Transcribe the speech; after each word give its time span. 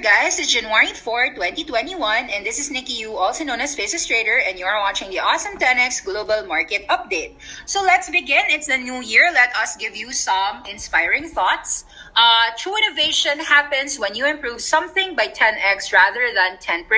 Guys! 0.00 0.38
It's 0.38 0.50
January 0.50 0.94
4, 0.94 1.34
2021, 1.34 2.30
and 2.30 2.46
this 2.46 2.58
is 2.58 2.70
Nikki 2.70 2.94
Yu, 2.94 3.12
also 3.12 3.44
known 3.44 3.60
as 3.60 3.74
Faces 3.74 4.06
Trader, 4.06 4.40
and 4.48 4.58
you 4.58 4.64
are 4.64 4.80
watching 4.80 5.10
the 5.10 5.18
Awesome 5.18 5.58
10X 5.58 6.06
Global 6.06 6.46
Market 6.46 6.88
Update. 6.88 7.34
So 7.66 7.82
let's 7.82 8.08
begin. 8.08 8.44
It's 8.48 8.66
the 8.66 8.78
new 8.78 9.02
year. 9.02 9.30
Let 9.34 9.54
us 9.56 9.76
give 9.76 9.94
you 9.94 10.10
some 10.12 10.64
inspiring 10.64 11.28
thoughts. 11.28 11.84
Uh, 12.16 12.48
true 12.56 12.72
innovation 12.78 13.40
happens 13.40 13.98
when 13.98 14.14
you 14.14 14.26
improve 14.26 14.62
something 14.62 15.14
by 15.14 15.28
10x 15.28 15.92
rather 15.92 16.32
than 16.34 16.56
10%. 16.56 16.88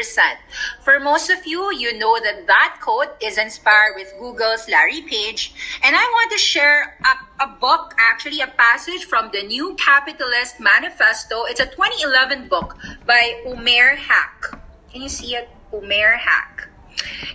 For 0.81 1.01
most 1.01 1.29
of 1.29 1.45
you, 1.45 1.75
you 1.75 1.99
know 1.99 2.21
that 2.23 2.47
that 2.47 2.79
quote 2.81 3.17
is 3.21 3.37
inspired 3.37 3.95
with 3.97 4.15
Google's 4.21 4.69
Larry 4.69 5.03
Page, 5.03 5.55
and 5.83 5.97
I 5.97 6.03
want 6.03 6.31
to 6.31 6.39
share 6.39 6.97
a, 7.05 7.45
a 7.45 7.49
book, 7.59 7.95
actually 7.99 8.41
a 8.41 8.47
passage 8.47 9.05
from 9.07 9.31
the 9.33 9.43
New 9.43 9.75
Capitalist 9.75 10.61
Manifesto. 10.61 11.45
It's 11.45 11.61
a 11.61 11.67
2011 11.67 12.49
book 12.49 12.79
by 13.07 13.43
Umair 13.47 13.97
Haque. 13.97 14.59
Can 14.93 15.03
you 15.03 15.09
see 15.09 15.35
it? 15.35 15.49
Umair 15.73 16.19
Haque. 16.19 16.69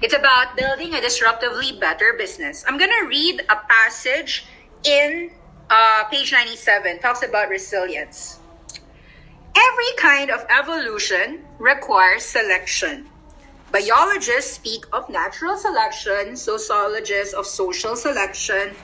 It's 0.02 0.14
about 0.14 0.56
building 0.56 0.94
a 0.94 0.98
disruptively 0.98 1.80
better 1.80 2.14
business. 2.18 2.64
I'm 2.68 2.78
going 2.78 2.92
to 3.02 3.08
read 3.08 3.42
a 3.50 3.56
passage 3.68 4.46
in 4.84 5.32
uh, 5.70 6.04
page 6.06 6.32
97 6.32 7.00
talks 7.00 7.24
about 7.24 7.50
resilience. 7.50 8.40
Every 9.56 9.92
kind 9.98 10.30
of 10.30 10.46
evolution 10.50 11.44
requires 11.58 12.24
selection. 12.24 13.08
Biologists 13.72 14.54
speak 14.54 14.86
of 14.94 15.10
natural 15.10 15.58
selection, 15.58 16.36
sociologists 16.38 17.34
of 17.34 17.46
social 17.46 17.96
selection. 17.96 18.76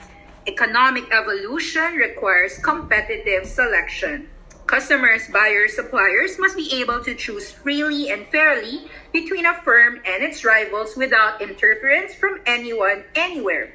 Economic 0.48 1.06
evolution 1.14 1.94
requires 1.94 2.58
competitive 2.58 3.46
selection. 3.46 4.28
Customers, 4.66 5.28
buyers, 5.32 5.76
suppliers 5.76 6.40
must 6.40 6.56
be 6.56 6.74
able 6.74 7.04
to 7.04 7.14
choose 7.14 7.52
freely 7.52 8.10
and 8.10 8.26
fairly 8.28 8.88
between 9.12 9.46
a 9.46 9.62
firm 9.62 10.00
and 10.06 10.24
its 10.24 10.46
rivals 10.46 10.96
without 10.96 11.42
interference 11.42 12.16
from 12.16 12.40
anyone, 12.46 13.04
anywhere. 13.16 13.74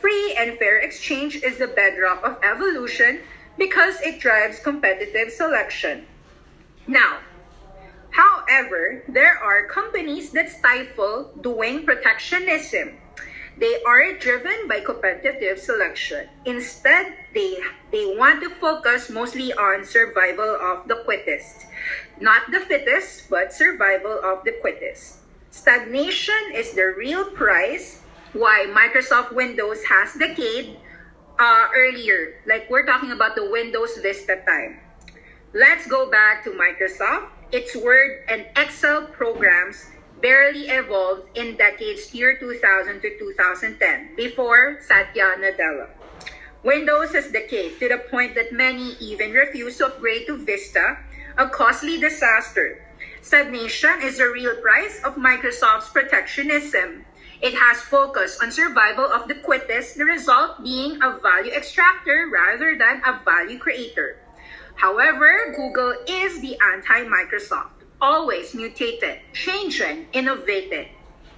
Free 0.00 0.34
and 0.38 0.58
fair 0.58 0.78
exchange 0.78 1.36
is 1.36 1.58
the 1.58 1.68
bedrock 1.68 2.24
of 2.24 2.38
evolution 2.42 3.20
because 3.58 4.00
it 4.00 4.18
drives 4.20 4.58
competitive 4.58 5.30
selection. 5.30 6.06
Now, 6.86 7.18
however, 8.10 9.04
there 9.08 9.38
are 9.38 9.66
companies 9.66 10.30
that 10.32 10.50
stifle 10.50 11.32
doing 11.40 11.84
protectionism. 11.84 12.98
They 13.58 13.82
are 13.86 14.14
driven 14.18 14.66
by 14.68 14.80
competitive 14.80 15.60
selection. 15.60 16.28
Instead, 16.44 17.14
they, 17.34 17.58
they 17.90 18.16
want 18.16 18.42
to 18.42 18.50
focus 18.50 19.10
mostly 19.10 19.52
on 19.52 19.84
survival 19.84 20.56
of 20.56 20.88
the 20.88 21.02
quickest. 21.04 21.66
Not 22.20 22.50
the 22.50 22.60
fittest, 22.60 23.28
but 23.28 23.52
survival 23.52 24.20
of 24.24 24.44
the 24.44 24.52
quickest. 24.60 25.18
Stagnation 25.50 26.52
is 26.54 26.72
the 26.72 26.94
real 26.96 27.30
price 27.30 28.00
why 28.32 28.66
Microsoft 28.66 29.32
Windows 29.32 29.84
has 29.84 30.14
decayed 30.14 30.76
uh, 31.38 31.68
earlier. 31.74 32.40
Like 32.46 32.68
we're 32.70 32.86
talking 32.86 33.12
about 33.12 33.34
the 33.34 33.50
Windows 33.50 33.98
Vista 34.02 34.42
time. 34.46 34.80
Let's 35.52 35.86
go 35.86 36.10
back 36.10 36.42
to 36.44 36.50
Microsoft. 36.50 37.28
Its 37.52 37.76
Word 37.76 38.24
and 38.28 38.46
Excel 38.56 39.06
programs 39.06 39.86
barely 40.20 40.66
evolved 40.68 41.28
in 41.36 41.56
decades 41.56 42.12
year 42.14 42.36
2000 42.38 43.00
to 43.00 43.18
2010 43.18 44.16
before 44.16 44.78
Satya 44.80 45.36
Nadella. 45.38 45.88
Windows 46.64 47.12
has 47.12 47.30
decayed 47.30 47.78
to 47.78 47.88
the 47.90 47.98
point 48.10 48.34
that 48.34 48.50
many 48.50 48.96
even 48.98 49.32
refuse 49.32 49.76
to 49.76 49.86
upgrade 49.86 50.26
to 50.26 50.38
Vista, 50.38 50.96
a 51.36 51.46
costly 51.46 52.00
disaster. 52.00 52.80
Stagnation 53.20 54.00
is 54.00 54.16
the 54.16 54.32
real 54.32 54.56
price 54.62 54.98
of 55.04 55.16
Microsoft's 55.16 55.90
protectionism. 55.90 57.04
It 57.42 57.52
has 57.52 57.82
focused 57.82 58.42
on 58.42 58.50
survival 58.50 59.04
of 59.04 59.28
the 59.28 59.34
quickest, 59.34 59.98
the 59.98 60.06
result 60.06 60.64
being 60.64 61.02
a 61.02 61.18
value 61.20 61.52
extractor 61.52 62.30
rather 62.32 62.78
than 62.78 63.02
a 63.04 63.20
value 63.22 63.58
creator. 63.58 64.16
However, 64.74 65.52
Google 65.54 65.92
is 66.08 66.40
the 66.40 66.56
anti-Microsoft, 66.72 67.84
always 68.00 68.54
mutated, 68.54 69.20
changing, 69.34 70.06
innovated. 70.14 70.88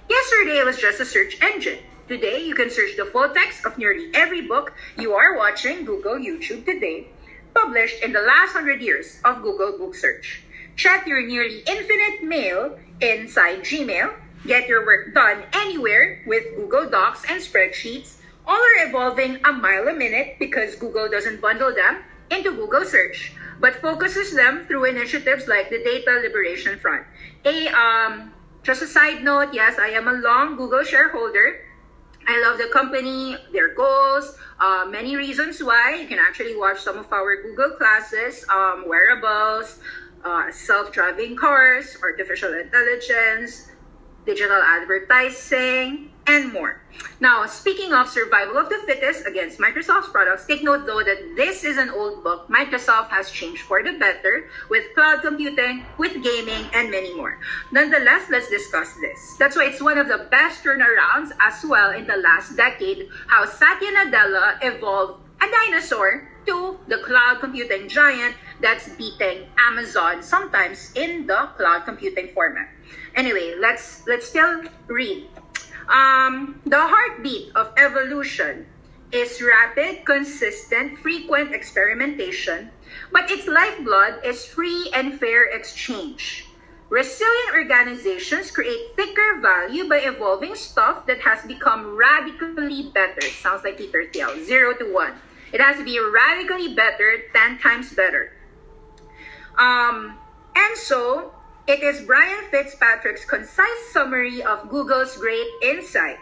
Yesterday 0.09 0.59
it 0.59 0.65
was 0.65 0.79
just 0.79 1.01
a 1.01 1.05
search 1.05 1.37
engine. 1.41 1.79
Today, 2.07 2.45
you 2.45 2.55
can 2.55 2.69
search 2.69 2.95
the 2.95 3.05
full 3.05 3.27
text 3.29 3.65
of 3.65 3.77
nearly 3.77 4.09
every 4.13 4.41
book 4.41 4.73
you 4.97 5.13
are 5.13 5.35
watching 5.35 5.83
Google 5.83 6.15
YouTube 6.15 6.63
today, 6.63 7.07
published 7.53 8.01
in 8.01 8.13
the 8.13 8.21
last 8.21 8.55
100 8.55 8.81
years 8.81 9.19
of 9.25 9.41
Google 9.41 9.77
Book 9.77 9.93
Search. 9.93 10.41
Check 10.77 11.05
your 11.05 11.25
nearly 11.27 11.63
infinite 11.67 12.23
mail 12.23 12.79
inside 13.01 13.59
Gmail 13.59 14.13
Get 14.45 14.69
your 14.69 14.85
work 14.85 15.13
done 15.13 15.43
anywhere 15.51 16.23
with 16.25 16.55
Google 16.55 16.89
Docs 16.89 17.25
and 17.29 17.41
spreadsheets. 17.41 18.21
All 18.45 18.55
are 18.55 18.87
evolving 18.87 19.43
a 19.43 19.51
mile 19.51 19.89
a 19.89 19.93
minute 19.93 20.37
because 20.39 20.75
Google 20.75 21.09
doesn't 21.09 21.41
bundle 21.41 21.73
them 21.73 22.03
into 22.31 22.51
Google 22.51 22.85
search, 22.85 23.33
but 23.59 23.75
focuses 23.81 24.33
them 24.33 24.65
through 24.67 24.85
initiatives 24.85 25.47
like 25.47 25.69
the 25.69 25.83
Data 25.83 26.21
Liberation 26.23 26.79
Front. 26.79 27.05
A 27.43 27.67
um, 27.67 28.31
just 28.63 28.81
a 28.81 28.87
side 28.87 29.23
note, 29.23 29.53
yes, 29.53 29.79
I 29.79 29.89
am 29.89 30.07
a 30.07 30.13
long 30.13 30.55
Google 30.55 30.83
shareholder. 30.83 31.66
I 32.27 32.41
love 32.41 32.57
the 32.57 32.67
company, 32.67 33.37
their 33.53 33.73
goals, 33.73 34.37
uh, 34.59 34.85
many 34.89 35.15
reasons 35.15 35.63
why. 35.63 35.95
You 35.95 36.07
can 36.07 36.19
actually 36.19 36.57
watch 36.57 36.81
some 36.81 36.97
of 36.97 37.11
our 37.11 37.41
Google 37.41 37.71
classes, 37.77 38.45
um, 38.53 38.83
wearables, 38.87 39.79
uh, 40.25 40.51
self-driving 40.51 41.37
cars, 41.37 41.97
artificial 42.03 42.53
intelligence, 42.53 43.71
digital 44.25 44.61
advertising, 44.61 46.11
and 46.27 46.51
more. 46.51 46.81
Now, 47.19 47.45
speaking 47.45 47.93
of 47.93 48.09
survival 48.09 48.57
of 48.57 48.69
the 48.69 48.81
fittest 48.85 49.25
against 49.25 49.59
Microsoft's 49.59 50.09
products, 50.09 50.45
take 50.45 50.63
note 50.63 50.85
though 50.85 51.01
that 51.01 51.33
this 51.35 51.63
is 51.63 51.77
an 51.77 51.89
old 51.89 52.23
book. 52.23 52.47
Microsoft 52.49 53.09
has 53.09 53.31
changed 53.31 53.63
for 53.63 53.81
the 53.81 53.93
better 53.97 54.49
with 54.69 54.83
cloud 54.93 55.21
computing, 55.21 55.85
with 55.97 56.13
gaming, 56.23 56.65
and 56.73 56.91
many 56.91 57.15
more. 57.15 57.39
Nonetheless, 57.71 58.29
let's 58.29 58.49
discuss 58.49 58.93
this. 59.01 59.35
That's 59.39 59.55
why 59.55 59.65
it's 59.65 59.81
one 59.81 59.97
of 59.97 60.07
the 60.07 60.27
best 60.29 60.63
turnarounds 60.63 61.31
as 61.39 61.63
well 61.65 61.91
in 61.91 62.05
the 62.05 62.17
last 62.17 62.55
decade, 62.55 63.09
how 63.27 63.45
Satya 63.45 63.89
Nadella 63.91 64.57
evolved 64.61 65.23
a 65.41 65.45
dinosaur 65.49 66.27
to 66.45 66.79
the 66.87 66.97
cloud 66.99 67.39
computing 67.39 67.87
giant 67.87 68.35
that's 68.61 68.89
beating 68.95 69.45
Amazon 69.57 70.23
sometimes 70.23 70.91
in 70.95 71.27
the 71.27 71.49
cloud 71.57 71.85
computing 71.85 72.29
format. 72.33 72.69
Anyway, 73.15 73.55
let's 73.59 74.05
let's 74.07 74.27
still 74.27 74.63
read. 74.87 75.27
Um, 75.89 76.61
the 76.65 76.79
heartbeat 76.79 77.55
of 77.55 77.73
evolution 77.77 78.67
is 79.11 79.41
rapid, 79.41 80.05
consistent, 80.05 80.99
frequent 80.99 81.53
experimentation, 81.53 82.71
but 83.11 83.31
its 83.31 83.47
lifeblood 83.47 84.19
is 84.25 84.45
free 84.45 84.91
and 84.93 85.17
fair 85.19 85.45
exchange. 85.45 86.45
Resilient 86.89 87.53
organizations 87.53 88.51
create 88.51 88.95
thicker 88.95 89.39
value 89.41 89.89
by 89.89 89.97
evolving 89.99 90.55
stuff 90.55 91.05
that 91.05 91.19
has 91.19 91.43
become 91.45 91.95
radically 91.95 92.91
better. 92.93 93.21
Sounds 93.21 93.63
like 93.63 93.77
Peter 93.77 94.05
Thiel, 94.11 94.43
zero 94.45 94.73
to 94.73 94.93
one. 94.93 95.13
It 95.51 95.61
has 95.61 95.77
to 95.77 95.83
be 95.83 95.99
radically 95.99 96.73
better, 96.75 97.23
10 97.33 97.59
times 97.59 97.93
better. 97.93 98.33
Um, 99.57 100.17
and 100.55 100.77
so, 100.77 101.33
it 101.67 101.83
is 101.83 102.01
Brian 102.01 102.49
Fitzpatrick's 102.49 103.25
concise 103.25 103.91
summary 103.91 104.41
of 104.41 104.69
Google's 104.69 105.17
great 105.17 105.47
insight. 105.61 106.17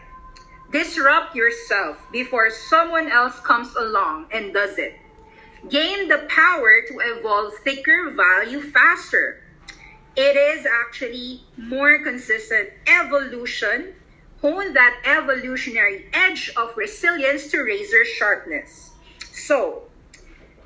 Disrupt 0.72 1.36
yourself 1.36 1.98
before 2.12 2.50
someone 2.50 3.10
else 3.10 3.40
comes 3.42 3.76
along 3.76 4.26
and 4.32 4.54
does 4.54 4.80
it. 4.80 4.96
Gain 5.70 6.08
the 6.08 6.26
power 6.30 6.82
to 6.88 7.00
evolve 7.00 7.54
thicker 7.64 8.12
value 8.16 8.62
faster. 8.62 9.44
It 10.16 10.36
is 10.36 10.66
actually 10.66 11.44
more 11.58 12.00
consistent 12.00 12.70
evolution 12.88 13.94
hone 14.42 14.74
that 14.74 15.00
evolutionary 15.06 16.06
edge 16.14 16.52
of 16.58 16.76
resilience 16.76 17.48
to 17.52 17.62
razor 17.62 18.04
sharpness. 18.06 18.92
So, 19.32 19.84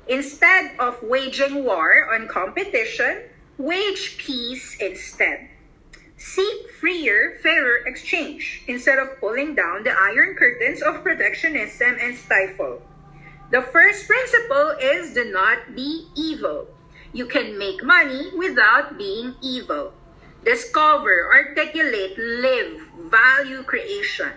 instead 0.08 0.72
of 0.78 1.02
waging 1.02 1.64
war 1.64 2.12
on 2.14 2.28
competition, 2.28 3.29
wage 3.60 4.16
peace 4.16 4.76
instead. 4.80 5.48
Seek 6.16 6.70
freer, 6.80 7.38
fairer 7.42 7.84
exchange 7.86 8.62
instead 8.66 8.98
of 8.98 9.20
pulling 9.20 9.54
down 9.54 9.84
the 9.84 9.92
iron 9.92 10.34
curtains 10.34 10.82
of 10.82 11.02
protectionism 11.02 11.96
and 12.00 12.16
stifle. 12.16 12.82
The 13.50 13.62
first 13.62 14.06
principle 14.06 14.76
is 14.80 15.12
do 15.12 15.30
not 15.32 15.74
be 15.74 16.08
evil. 16.16 16.68
You 17.12 17.26
can 17.26 17.58
make 17.58 17.82
money 17.82 18.30
without 18.36 18.96
being 18.96 19.34
evil. 19.42 19.92
Discover, 20.44 21.28
articulate, 21.32 22.16
live, 22.16 22.80
value 23.10 23.62
creation. 23.62 24.32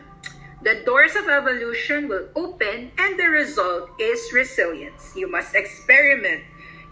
The 0.64 0.84
doors 0.86 1.16
of 1.16 1.28
evolution 1.28 2.08
will 2.08 2.28
open 2.36 2.92
and 2.98 3.20
the 3.20 3.28
result 3.28 3.90
is 4.00 4.34
resilience. 4.34 5.14
You 5.16 5.30
must 5.30 5.56
experiment. 5.56 6.44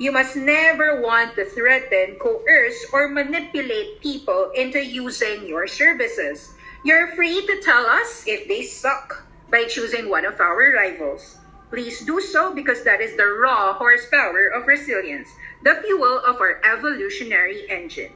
You 0.02 0.12
must 0.12 0.36
never 0.36 1.00
want 1.00 1.36
to 1.36 1.46
threaten, 1.46 2.18
coerce, 2.18 2.88
or 2.92 3.08
manipulate 3.08 4.02
people 4.02 4.50
into 4.56 4.84
using 4.84 5.46
your 5.46 5.68
services. 5.68 6.56
You're 6.84 7.14
free 7.14 7.46
to 7.46 7.62
tell 7.62 7.86
us 7.86 8.26
if 8.26 8.48
they 8.48 8.64
suck 8.64 9.30
by 9.52 9.66
choosing 9.66 10.10
one 10.10 10.26
of 10.26 10.40
our 10.40 10.74
rivals. 10.74 11.38
Please 11.70 12.04
do 12.04 12.20
so 12.20 12.52
because 12.52 12.84
that 12.84 13.00
is 13.00 13.16
the 13.16 13.28
raw 13.46 13.74
horsepower 13.74 14.48
of 14.48 14.66
resilience, 14.66 15.30
the 15.64 15.78
fuel 15.86 16.18
of 16.26 16.42
our 16.42 16.60
evolutionary 16.66 17.70
engine. 17.70 18.14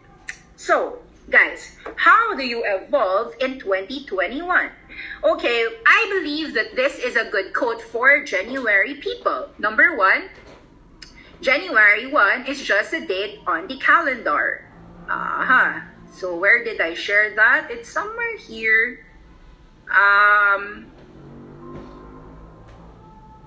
So, 0.56 0.98
guys, 1.30 1.78
how 1.98 2.34
do 2.34 2.42
you 2.42 2.64
evolve 2.66 3.36
in 3.40 3.60
2021? 3.60 4.72
Okay, 5.24 5.68
I 5.86 6.18
believe 6.18 6.56
that 6.56 6.76
this 6.76 6.98
is 6.98 7.16
a 7.16 7.30
good 7.30 7.54
quote 7.54 7.80
for 7.80 8.24
January 8.24 8.96
people. 8.96 9.50
Number 9.60 9.96
one, 9.96 10.30
January 11.42 12.08
1 12.12 12.46
is 12.48 12.62
just 12.62 12.94
a 12.94 13.06
date 13.06 13.40
on 13.46 13.68
the 13.68 13.78
calendar. 13.78 14.66
Uh-huh. 15.10 15.82
So 16.12 16.36
where 16.36 16.64
did 16.64 16.80
I 16.82 16.94
share 16.94 17.36
that? 17.36 17.68
It's 17.70 17.90
somewhere 17.90 18.38
here. 18.38 19.06
Um, 19.90 20.88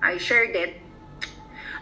I 0.01 0.17
shared 0.17 0.55
it. 0.55 0.79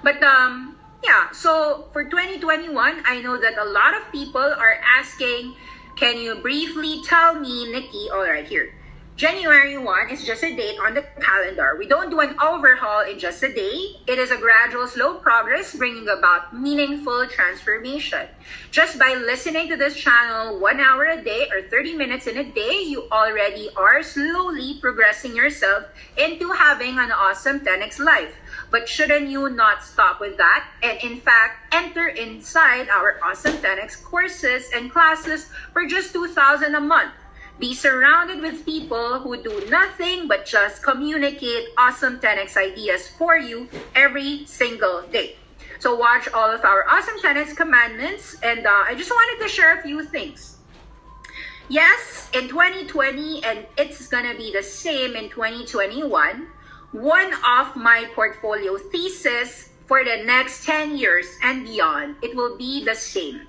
But 0.03 0.23
um, 0.23 0.77
yeah, 1.03 1.31
so 1.31 1.89
for 1.93 2.03
2021, 2.03 3.03
I 3.05 3.21
know 3.21 3.37
that 3.37 3.57
a 3.57 3.65
lot 3.65 3.95
of 3.95 4.11
people 4.11 4.41
are 4.41 4.79
asking, 4.97 5.55
can 5.95 6.17
you 6.17 6.35
briefly 6.35 7.01
tell 7.03 7.35
me, 7.39 7.71
Nikki, 7.71 8.09
all 8.11 8.23
right, 8.23 8.47
here. 8.47 8.73
January 9.17 9.79
1 9.79 10.11
is 10.11 10.23
just 10.23 10.43
a 10.43 10.55
date 10.55 10.77
on 10.79 10.93
the 10.93 11.01
calendar. 11.19 11.75
We 11.79 11.87
don't 11.87 12.11
do 12.11 12.19
an 12.19 12.37
overhaul 12.39 13.01
in 13.01 13.17
just 13.17 13.41
a 13.41 13.51
day. 13.51 13.97
It 14.05 14.19
is 14.19 14.29
a 14.29 14.37
gradual, 14.37 14.85
slow 14.85 15.15
progress 15.15 15.75
bringing 15.75 16.07
about 16.07 16.53
meaningful 16.53 17.25
transformation. 17.25 18.27
Just 18.69 18.99
by 18.99 19.15
listening 19.15 19.69
to 19.69 19.75
this 19.75 19.95
channel 19.95 20.59
one 20.59 20.79
hour 20.79 21.05
a 21.05 21.23
day 21.23 21.49
or 21.49 21.63
30 21.63 21.95
minutes 21.95 22.27
in 22.27 22.37
a 22.37 22.43
day, 22.43 22.83
you 22.85 23.09
already 23.11 23.69
are 23.75 24.03
slowly 24.03 24.77
progressing 24.81 25.35
yourself 25.35 25.85
into 26.19 26.51
having 26.51 26.99
an 26.99 27.11
awesome 27.11 27.61
10x 27.61 27.97
life. 27.97 28.35
But 28.69 28.87
shouldn't 28.87 29.29
you 29.29 29.49
not 29.49 29.83
stop 29.83 30.21
with 30.21 30.37
that 30.37 30.69
and 30.83 30.95
in 31.01 31.21
fact 31.21 31.73
enter 31.73 32.09
inside 32.09 32.87
our 32.89 33.17
awesome 33.23 33.57
10x 33.65 34.03
courses 34.03 34.69
and 34.75 34.91
classes 34.91 35.49
for 35.73 35.87
just 35.87 36.13
2000 36.13 36.75
a 36.75 36.79
month? 36.79 37.16
Be 37.59 37.73
surrounded 37.73 38.41
with 38.41 38.65
people 38.65 39.19
who 39.19 39.41
do 39.41 39.63
nothing 39.69 40.27
but 40.27 40.45
just 40.45 40.83
communicate 40.83 41.69
awesome 41.77 42.19
10x 42.19 42.55
ideas 42.55 43.07
for 43.07 43.35
you 43.35 43.67
every 43.95 44.45
single 44.45 45.01
day. 45.11 45.37
So 45.79 45.95
watch 45.95 46.27
all 46.33 46.51
of 46.51 46.63
our 46.63 46.85
awesome 46.87 47.17
10x 47.17 47.55
commandments 47.55 48.37
and 48.43 48.65
uh, 48.65 48.85
I 48.85 48.93
just 48.93 49.09
wanted 49.09 49.43
to 49.43 49.49
share 49.49 49.79
a 49.79 49.81
few 49.81 50.03
things. 50.05 50.57
Yes, 51.67 52.29
in 52.33 52.47
2020 52.47 53.43
and 53.43 53.65
it's 53.75 54.07
gonna 54.07 54.35
be 54.35 54.53
the 54.53 54.63
same 54.63 55.15
in 55.15 55.29
2021, 55.29 56.47
one 56.91 57.33
of 57.33 57.75
my 57.75 58.07
portfolio 58.13 58.77
thesis 58.77 59.69
for 59.87 60.03
the 60.03 60.23
next 60.25 60.63
10 60.63 60.95
years 60.95 61.25
and 61.43 61.65
beyond, 61.65 62.17
it 62.21 62.35
will 62.35 62.55
be 62.55 62.85
the 62.85 62.95
same. 62.95 63.47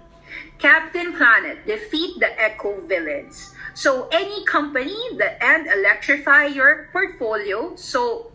Captain 0.58 1.14
Planet, 1.14 1.67
defeat 1.67 2.19
the 2.19 2.31
eco 2.43 2.81
villains. 2.87 3.55
So 3.75 4.08
any 4.11 4.44
company 4.44 4.96
that 5.19 5.43
and 5.43 5.69
electrify 5.69 6.46
your 6.46 6.88
portfolio. 6.93 7.76
So 7.76 8.32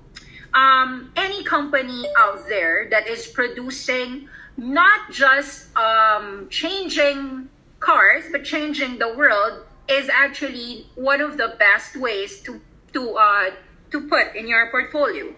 um, 0.53 1.11
any 1.15 1.43
company 1.43 2.05
out 2.17 2.47
there 2.47 2.87
that 2.89 3.07
is 3.07 3.27
producing 3.27 4.29
not 4.55 5.11
just 5.11 5.75
um, 5.75 6.47
changing 6.49 7.49
cars 7.79 8.23
but 8.31 8.45
changing 8.45 8.97
the 8.99 9.13
world 9.17 9.65
is 9.89 10.07
actually 10.07 10.87
one 10.95 11.19
of 11.19 11.35
the 11.35 11.55
best 11.59 11.97
ways 11.97 12.39
to 12.41 12.61
to 12.93 13.17
uh, 13.17 13.49
to 13.91 14.07
put 14.07 14.35
in 14.35 14.47
your 14.47 14.71
portfolio. 14.71 15.33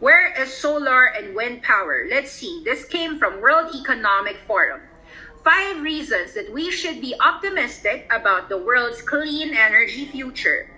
Where 0.00 0.32
is 0.40 0.52
solar 0.52 1.06
and 1.06 1.34
wind 1.34 1.62
power? 1.62 2.06
Let's 2.08 2.32
see. 2.32 2.62
This 2.64 2.84
came 2.84 3.18
from 3.18 3.40
World 3.40 3.74
Economic 3.74 4.36
Forum 4.46 4.80
five 5.44 5.82
reasons 5.82 6.34
that 6.34 6.52
we 6.52 6.70
should 6.70 7.00
be 7.00 7.14
optimistic 7.20 8.10
about 8.12 8.48
the 8.48 8.58
world's 8.58 9.02
clean 9.02 9.54
energy 9.54 10.04
future. 10.04 10.70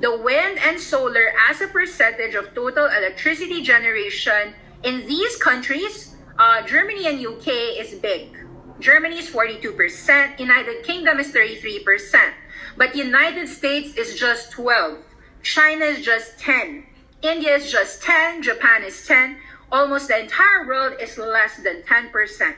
The 0.00 0.16
wind 0.16 0.58
and 0.58 0.78
solar 0.78 1.32
as 1.48 1.60
a 1.60 1.68
percentage 1.68 2.34
of 2.34 2.54
total 2.54 2.86
electricity 2.86 3.62
generation 3.62 4.54
in 4.82 5.06
these 5.06 5.36
countries, 5.36 6.16
uh, 6.38 6.62
Germany 6.62 7.06
and 7.06 7.26
UK 7.26 7.48
is 7.80 7.94
big. 7.94 8.36
Germany 8.78 9.18
is 9.18 9.30
42%, 9.30 10.38
United 10.38 10.84
Kingdom 10.84 11.18
is 11.18 11.32
33%, 11.32 12.32
but 12.76 12.94
United 12.94 13.48
States 13.48 13.96
is 13.96 14.18
just 14.18 14.52
12. 14.52 14.98
China 15.42 15.86
is 15.86 16.04
just 16.04 16.38
10. 16.38 16.84
India 17.22 17.56
is 17.56 17.72
just 17.72 18.02
10, 18.02 18.42
Japan 18.42 18.82
is 18.84 19.06
10. 19.06 19.38
Almost 19.72 20.08
the 20.08 20.20
entire 20.20 20.66
world 20.66 21.00
is 21.00 21.16
less 21.16 21.56
than 21.56 21.82
10% 21.82 22.54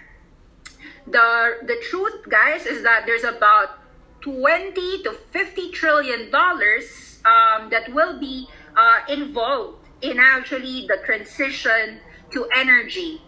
the 1.06 1.58
the 1.66 1.76
truth 1.90 2.28
guys 2.28 2.66
is 2.66 2.82
that 2.82 3.04
there's 3.06 3.24
about 3.24 3.78
20 4.20 5.02
to 5.02 5.12
50 5.30 5.70
trillion 5.70 6.30
dollars 6.30 7.20
um, 7.24 7.70
that 7.70 7.92
will 7.92 8.18
be 8.18 8.48
uh, 8.76 9.00
involved 9.08 9.88
in 10.02 10.18
actually 10.18 10.86
the 10.86 10.98
transition 11.04 12.00
to 12.30 12.48
energy. 12.54 13.22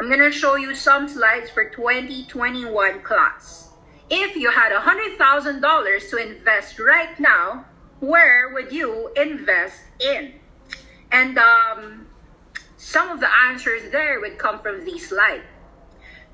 I'm 0.00 0.08
going 0.08 0.20
to 0.20 0.32
show 0.32 0.56
you 0.56 0.74
some 0.74 1.08
slides 1.08 1.50
for 1.50 1.68
2021 1.68 3.02
class. 3.02 3.70
If 4.10 4.36
you 4.36 4.50
had 4.50 4.72
a 4.72 4.80
hundred 4.80 5.16
thousand 5.18 5.60
dollars 5.60 6.10
to 6.10 6.16
invest 6.16 6.78
right 6.78 7.18
now 7.18 7.66
where 8.00 8.50
would 8.52 8.72
you 8.72 9.10
invest 9.16 9.82
in? 10.00 10.34
And 11.10 11.38
um, 11.38 12.06
some 12.76 13.10
of 13.10 13.20
the 13.20 13.28
answers 13.46 13.90
there 13.90 14.20
would 14.20 14.38
come 14.38 14.58
from 14.58 14.84
these 14.84 15.08
slide 15.08 15.42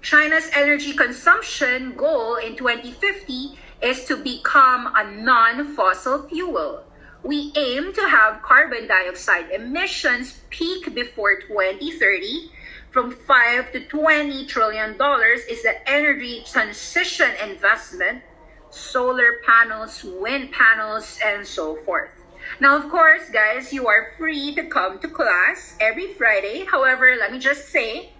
China's 0.02 0.48
energy 0.54 0.94
consumption 0.94 1.94
goal 1.94 2.36
in 2.36 2.56
2050 2.56 3.58
is 3.82 4.04
to 4.06 4.16
become 4.16 4.90
a 4.96 5.10
non-fossil 5.10 6.26
fuel. 6.28 6.84
We 7.22 7.52
aim 7.54 7.92
to 7.92 8.08
have 8.08 8.40
carbon 8.40 8.88
dioxide 8.88 9.50
emissions 9.50 10.40
peak 10.48 10.94
before 10.94 11.40
2030 11.40 12.50
from 12.90 13.10
5 13.10 13.72
to 13.72 13.84
20 13.86 14.46
trillion 14.46 14.96
dollars 14.96 15.40
is 15.50 15.62
the 15.62 15.76
energy 15.88 16.42
transition 16.50 17.30
investment, 17.44 18.22
solar 18.70 19.40
panels, 19.46 20.02
wind 20.02 20.50
panels, 20.50 21.18
and 21.24 21.46
so 21.46 21.76
forth. 21.84 22.10
Now, 22.58 22.76
of 22.76 22.90
course, 22.90 23.28
guys, 23.30 23.70
you 23.72 23.86
are 23.86 24.12
free 24.16 24.54
to 24.54 24.64
come 24.64 24.98
to 25.00 25.08
class 25.08 25.76
every 25.78 26.14
Friday. 26.14 26.64
However, 26.64 27.16
let 27.18 27.32
me 27.32 27.38
just 27.38 27.68
say, 27.68 28.14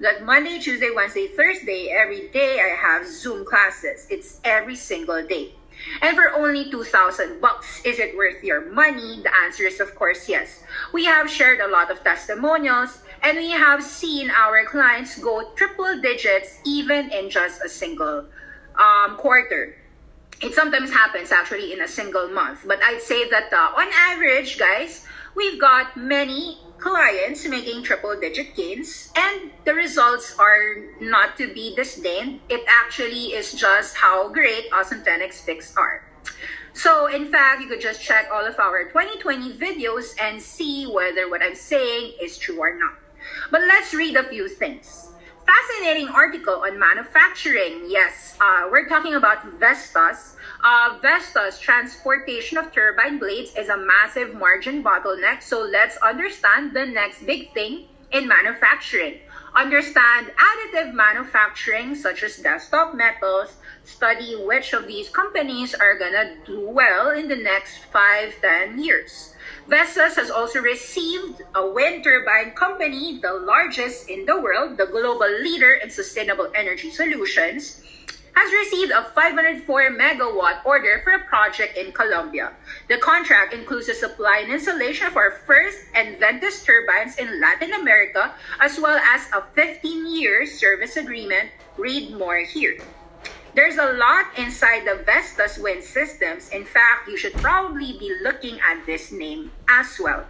that 0.00 0.24
Monday, 0.24 0.58
Tuesday, 0.58 0.90
Wednesday, 0.94 1.28
Thursday, 1.28 1.88
every 1.88 2.28
day 2.28 2.60
I 2.60 2.74
have 2.74 3.06
Zoom 3.06 3.44
classes. 3.44 4.06
It's 4.10 4.40
every 4.44 4.76
single 4.76 5.26
day. 5.26 5.52
And 6.02 6.16
for 6.16 6.32
only 6.34 6.70
2,000 6.70 7.40
bucks, 7.40 7.80
is 7.84 7.98
it 7.98 8.16
worth 8.16 8.42
your 8.42 8.70
money? 8.70 9.20
The 9.22 9.34
answer 9.44 9.64
is 9.64 9.80
of 9.80 9.94
course 9.94 10.28
yes. 10.28 10.62
We 10.92 11.04
have 11.04 11.30
shared 11.30 11.60
a 11.60 11.68
lot 11.68 11.90
of 11.90 12.02
testimonials 12.02 13.00
and 13.22 13.36
we 13.36 13.50
have 13.50 13.82
seen 13.82 14.30
our 14.30 14.64
clients 14.64 15.18
go 15.18 15.52
triple 15.54 16.00
digits 16.00 16.58
even 16.64 17.10
in 17.10 17.30
just 17.30 17.62
a 17.62 17.68
single 17.68 18.26
um, 18.78 19.16
quarter. 19.16 19.76
It 20.42 20.54
sometimes 20.54 20.90
happens 20.90 21.32
actually 21.32 21.72
in 21.72 21.82
a 21.82 21.88
single 21.88 22.28
month, 22.28 22.60
but 22.66 22.80
I'd 22.82 23.02
say 23.02 23.28
that 23.28 23.52
uh, 23.52 23.76
on 23.76 23.88
average, 23.94 24.58
guys, 24.58 25.06
we've 25.34 25.60
got 25.60 25.96
many 25.96 26.58
clients 26.78 27.46
making 27.46 27.82
triple 27.82 28.18
digit 28.18 28.54
gains 28.56 29.12
and 29.16 29.50
the 29.64 29.74
results 29.74 30.34
are 30.38 30.76
not 31.00 31.36
to 31.36 31.52
be 31.52 31.74
disdained. 31.76 32.40
It 32.48 32.64
actually 32.66 33.32
is 33.36 33.52
just 33.52 33.96
how 33.96 34.28
great 34.28 34.66
Awesome 34.72 35.02
10x 35.02 35.44
picks 35.44 35.76
are. 35.76 36.02
So, 36.72 37.08
in 37.08 37.30
fact, 37.30 37.60
you 37.60 37.68
could 37.68 37.80
just 37.80 38.00
check 38.00 38.28
all 38.32 38.46
of 38.46 38.58
our 38.58 38.84
2020 38.84 39.54
videos 39.54 40.14
and 40.20 40.40
see 40.40 40.86
whether 40.86 41.28
what 41.28 41.42
I'm 41.42 41.54
saying 41.54 42.14
is 42.22 42.38
true 42.38 42.58
or 42.58 42.78
not. 42.78 42.94
But 43.50 43.62
let's 43.66 43.92
read 43.92 44.16
a 44.16 44.24
few 44.24 44.48
things. 44.48 45.09
Fascinating 45.50 46.08
article 46.14 46.62
on 46.62 46.78
manufacturing. 46.78 47.82
Yes, 47.88 48.36
uh, 48.40 48.68
we're 48.70 48.86
talking 48.86 49.14
about 49.14 49.44
Vestas. 49.58 50.36
Uh, 50.62 50.96
Vestas 51.02 51.58
transportation 51.58 52.56
of 52.56 52.70
turbine 52.70 53.18
blades 53.18 53.56
is 53.56 53.68
a 53.68 53.76
massive 53.76 54.34
margin 54.34 54.84
bottleneck. 54.84 55.42
So 55.42 55.62
let's 55.62 55.96
understand 55.96 56.72
the 56.72 56.86
next 56.86 57.26
big 57.26 57.52
thing 57.52 57.88
in 58.12 58.28
manufacturing. 58.28 59.18
Understand 59.56 60.30
additive 60.38 60.94
manufacturing, 60.94 61.96
such 61.96 62.22
as 62.22 62.36
desktop 62.36 62.94
metals, 62.94 63.56
study 63.82 64.36
which 64.46 64.72
of 64.72 64.86
these 64.86 65.08
companies 65.08 65.74
are 65.74 65.98
gonna 65.98 66.36
do 66.46 66.60
well 66.60 67.10
in 67.10 67.26
the 67.26 67.34
next 67.34 67.78
five, 67.90 68.34
ten 68.40 68.78
years. 68.78 69.34
Vestas 69.70 70.16
has 70.16 70.32
also 70.32 70.58
received 70.58 71.42
a 71.54 71.64
wind 71.64 72.02
turbine 72.02 72.50
company, 72.58 73.20
the 73.22 73.32
largest 73.32 74.10
in 74.10 74.26
the 74.26 74.34
world, 74.34 74.76
the 74.76 74.86
global 74.86 75.30
leader 75.46 75.74
in 75.74 75.88
sustainable 75.88 76.50
energy 76.56 76.90
solutions, 76.90 77.80
has 78.34 78.52
received 78.52 78.90
a 78.90 79.04
504 79.14 79.94
megawatt 79.94 80.66
order 80.66 81.00
for 81.04 81.12
a 81.12 81.24
project 81.30 81.78
in 81.78 81.92
Colombia. 81.92 82.50
The 82.88 82.98
contract 82.98 83.54
includes 83.54 83.86
the 83.86 83.94
supply 83.94 84.42
and 84.42 84.50
installation 84.50 85.06
of 85.06 85.16
our 85.16 85.38
first 85.46 85.78
EnVentus 85.94 86.66
turbines 86.66 87.16
in 87.18 87.40
Latin 87.40 87.72
America, 87.74 88.34
as 88.58 88.76
well 88.80 88.98
as 88.98 89.30
a 89.30 89.46
15-year 89.54 90.46
service 90.46 90.96
agreement. 90.96 91.48
Read 91.78 92.10
more 92.18 92.38
here. 92.38 92.76
There's 93.52 93.78
a 93.78 93.92
lot 93.94 94.26
inside 94.38 94.86
the 94.86 95.02
Vestas 95.02 95.58
wind 95.58 95.82
systems. 95.82 96.50
In 96.50 96.64
fact, 96.64 97.08
you 97.08 97.16
should 97.16 97.34
probably 97.34 97.98
be 97.98 98.14
looking 98.22 98.60
at 98.60 98.86
this 98.86 99.10
name 99.10 99.50
as 99.68 99.98
well. 99.98 100.24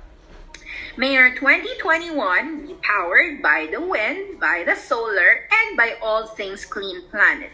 Mayor 0.96 1.34
2021 1.34 2.66
be 2.66 2.74
powered 2.80 3.42
by 3.42 3.68
the 3.70 3.80
wind, 3.80 4.40
by 4.40 4.64
the 4.64 4.74
solar, 4.74 5.46
and 5.52 5.76
by 5.76 5.96
all 6.02 6.26
things 6.28 6.64
clean 6.64 7.02
planet. 7.10 7.50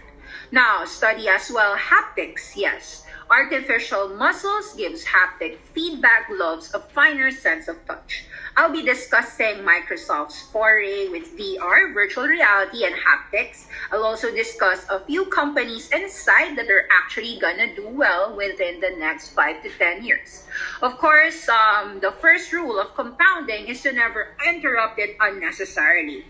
Now, 0.53 0.85
study 0.85 1.29
as 1.29 1.51
well 1.51 1.77
haptics, 1.77 2.55
yes. 2.55 3.03
Artificial 3.29 4.11
muscles 4.15 4.75
gives 4.75 5.05
haptic 5.05 5.59
feedback 5.75 6.29
gloves 6.29 6.73
a 6.73 6.79
finer 6.79 7.33
sense 7.33 7.67
of 7.67 7.85
touch. 7.85 8.25
I'll 8.57 8.71
be 8.71 8.83
discussing 8.83 9.67
Microsoft's 9.67 10.43
foray 10.49 11.09
with 11.09 11.37
VR, 11.37 11.93
virtual 11.93 12.29
reality, 12.29 12.85
and 12.85 12.95
haptics. 12.95 13.67
I'll 13.91 14.05
also 14.05 14.31
discuss 14.31 14.87
a 14.89 15.01
few 15.01 15.27
companies 15.27 15.91
inside 15.91 16.55
that 16.57 16.71
are 16.71 16.87
actually 17.03 17.39
gonna 17.41 17.75
do 17.75 17.89
well 17.89 18.37
within 18.37 18.79
the 18.79 18.95
next 18.97 19.35
five 19.35 19.61
to 19.65 19.71
10 19.71 20.05
years. 20.05 20.47
Of 20.81 20.97
course, 20.97 21.49
um, 21.49 21.99
the 21.99 22.13
first 22.13 22.53
rule 22.53 22.79
of 22.79 22.95
compounding 22.95 23.67
is 23.67 23.83
to 23.83 23.93
never 23.93 24.37
interrupt 24.47 25.01
it 25.01 25.17
unnecessarily. 25.19 26.25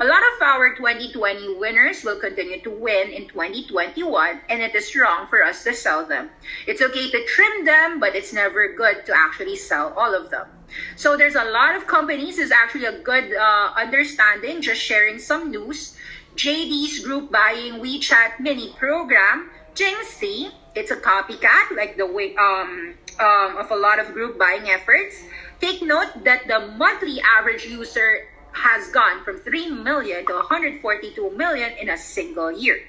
A 0.00 0.06
lot 0.08 0.22
of 0.32 0.40
our 0.40 0.74
2020 0.76 1.56
winners 1.58 2.02
will 2.04 2.18
continue 2.18 2.58
to 2.62 2.70
win 2.70 3.10
in 3.10 3.28
2021 3.28 4.40
and 4.48 4.62
it 4.62 4.74
is 4.74 4.96
wrong 4.96 5.26
for 5.26 5.44
us 5.44 5.62
to 5.64 5.74
sell 5.74 6.06
them. 6.06 6.30
It's 6.66 6.80
okay 6.80 7.10
to 7.10 7.24
trim 7.26 7.66
them, 7.66 8.00
but 8.00 8.16
it's 8.16 8.32
never 8.32 8.72
good 8.72 9.04
to 9.04 9.12
actually 9.14 9.56
sell 9.56 9.92
all 9.92 10.14
of 10.14 10.30
them. 10.30 10.48
So 10.96 11.18
there's 11.18 11.34
a 11.34 11.44
lot 11.44 11.76
of 11.76 11.86
companies. 11.86 12.38
Is 12.38 12.50
actually 12.50 12.86
a 12.86 12.98
good 13.02 13.36
uh, 13.36 13.72
understanding. 13.76 14.62
Just 14.62 14.80
sharing 14.80 15.18
some 15.18 15.50
news. 15.50 15.98
JD's 16.34 17.04
group 17.04 17.30
buying 17.30 17.74
WeChat 17.74 18.40
mini 18.40 18.72
program. 18.78 19.50
Jingxi, 19.74 20.50
it's 20.74 20.90
a 20.90 20.96
copycat 20.96 21.76
like 21.76 21.98
the 21.98 22.06
way 22.06 22.34
um, 22.36 22.94
um, 23.20 23.58
of 23.58 23.70
a 23.70 23.76
lot 23.76 24.00
of 24.00 24.14
group 24.14 24.38
buying 24.38 24.70
efforts. 24.70 25.20
Take 25.60 25.82
note 25.82 26.24
that 26.24 26.48
the 26.48 26.72
monthly 26.78 27.20
average 27.20 27.66
user 27.66 28.29
has 28.52 28.88
gone 28.88 29.24
from 29.24 29.38
3 29.40 29.70
million 29.70 30.26
to 30.26 30.34
142 30.34 31.30
million 31.36 31.72
in 31.80 31.90
a 31.90 31.96
single 31.96 32.52
year. 32.52 32.80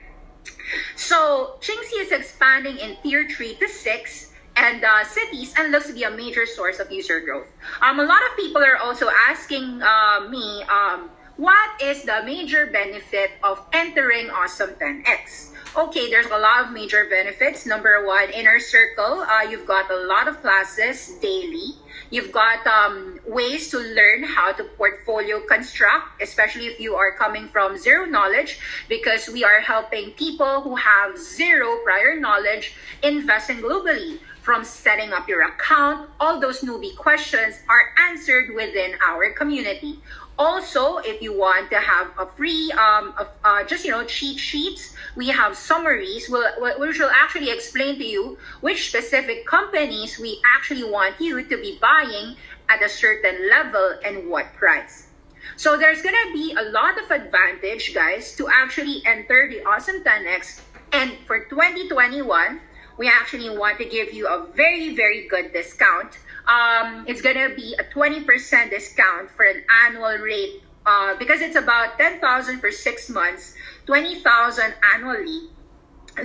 So, 0.96 1.58
Jingxi 1.62 2.02
is 2.02 2.12
expanding 2.12 2.78
in 2.78 2.98
tier 3.04 3.28
3 3.30 3.56
to 3.56 3.68
6 3.68 4.32
and 4.56 4.84
uh, 4.84 5.04
cities 5.04 5.54
and 5.58 5.72
looks 5.72 5.88
to 5.88 5.94
be 5.94 6.04
a 6.04 6.12
major 6.12 6.46
source 6.46 6.80
of 6.80 6.92
user 6.92 7.20
growth. 7.20 7.48
Um, 7.82 8.00
a 8.00 8.04
lot 8.04 8.22
of 8.30 8.36
people 8.38 8.62
are 8.64 8.78
also 8.78 9.10
asking 9.30 9.82
uh, 9.82 10.28
me, 10.30 10.64
um, 10.64 11.10
what 11.38 11.82
is 11.82 12.04
the 12.04 12.22
major 12.26 12.68
benefit 12.68 13.32
of 13.44 13.66
entering 13.74 14.30
Awesome 14.30 14.72
10X? 14.72 15.54
Okay, 15.76 16.10
there's 16.10 16.28
a 16.28 16.38
lot 16.38 16.66
of 16.66 16.72
major 16.72 17.08
benefits. 17.10 17.66
Number 17.66 18.06
one, 18.06 18.30
inner 18.32 18.60
circle, 18.60 19.24
uh, 19.24 19.42
you've 19.50 19.66
got 19.66 19.90
a 19.90 20.06
lot 20.06 20.28
of 20.28 20.42
classes 20.42 21.16
daily. 21.22 21.81
You've 22.12 22.34
got 22.34 22.68
um, 22.68 23.20
ways 23.26 23.72
to 23.72 23.80
learn 23.80 24.24
how 24.24 24.52
to 24.52 24.66
portfolio 24.76 25.40
construct, 25.40 26.22
especially 26.22 26.68
if 26.68 26.78
you 26.78 26.94
are 26.96 27.14
coming 27.14 27.48
from 27.48 27.78
zero 27.78 28.06
knowledge, 28.06 28.60
because 28.90 29.30
we 29.30 29.46
are 29.46 29.62
helping 29.62 30.12
people 30.12 30.60
who 30.60 30.76
have 30.76 31.18
zero 31.18 31.80
prior 31.86 32.20
knowledge 32.20 32.76
investing 33.02 33.58
globally 33.58 34.20
from 34.42 34.66
setting 34.66 35.14
up 35.14 35.30
your 35.30 35.44
account, 35.44 36.10
all 36.20 36.40
those 36.40 36.62
newbie 36.62 36.98
questions 36.98 37.60
are 37.70 37.94
answered 38.10 38.54
within 38.56 38.96
our 39.08 39.30
community. 39.32 40.00
Also, 40.42 40.98
if 40.98 41.22
you 41.22 41.38
want 41.38 41.70
to 41.70 41.78
have 41.78 42.10
a 42.18 42.26
free, 42.26 42.72
um, 42.72 43.14
uh, 43.46 43.64
just, 43.64 43.86
you 43.86 43.92
know, 43.92 44.04
cheat 44.04 44.40
sheets, 44.40 44.96
we 45.16 45.28
have 45.28 45.56
summaries 45.56 46.28
which 46.32 46.98
will 46.98 47.12
actually 47.14 47.52
explain 47.52 48.00
to 48.00 48.04
you 48.04 48.40
which 48.62 48.88
specific 48.90 49.46
companies 49.46 50.18
we 50.18 50.42
actually 50.58 50.84
want 50.84 51.14
you 51.22 51.44
to 51.44 51.58
be 51.62 51.78
buying 51.80 52.36
at 52.70 52.82
a 52.82 52.90
certain 52.90 53.52
level 53.52 54.00
and 54.04 54.28
what 54.32 54.52
price. 54.56 55.10
So 55.58 55.78
there's 55.78 56.02
going 56.02 56.16
to 56.16 56.34
be 56.34 56.56
a 56.58 56.72
lot 56.72 56.98
of 56.98 57.12
advantage, 57.12 57.94
guys, 57.94 58.36
to 58.38 58.50
actually 58.50 59.04
enter 59.06 59.48
the 59.48 59.64
Awesome 59.64 60.04
10X. 60.04 60.62
And 60.92 61.12
for 61.28 61.46
2021, 61.46 62.60
we 62.98 63.08
actually 63.08 63.56
want 63.56 63.78
to 63.78 63.86
give 63.86 64.12
you 64.12 64.28
a 64.28 64.48
very, 64.56 64.96
very 64.96 65.28
good 65.28 65.54
discount. 65.54 66.18
Um, 66.48 67.06
it's 67.08 67.22
to 67.38 67.56
be 67.56 67.76
a 67.80 67.84
20% 67.84 68.70
discount 68.70 69.30
for 69.32 69.46
an 69.46 69.64
annual 69.86 70.18
rate 70.18 70.64
uh, 70.86 71.16
because 71.18 71.42
it's 71.42 71.56
about 71.56 71.98
10,000 72.00 72.60
for 72.60 72.72
six 72.72 73.10
months, 73.10 73.56
20,000 73.86 74.74
annually. 74.96 75.50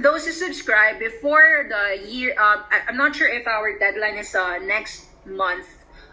Those 0.00 0.26
who 0.26 0.32
subscribe 0.32 0.98
before 0.98 1.68
the 1.68 2.08
year, 2.08 2.34
uh, 2.38 2.62
I'm 2.88 2.96
not 2.96 3.14
sure 3.14 3.28
if 3.28 3.46
our 3.46 3.78
deadline 3.78 4.16
is 4.16 4.34
uh, 4.34 4.58
next 4.58 5.06
month 5.24 5.66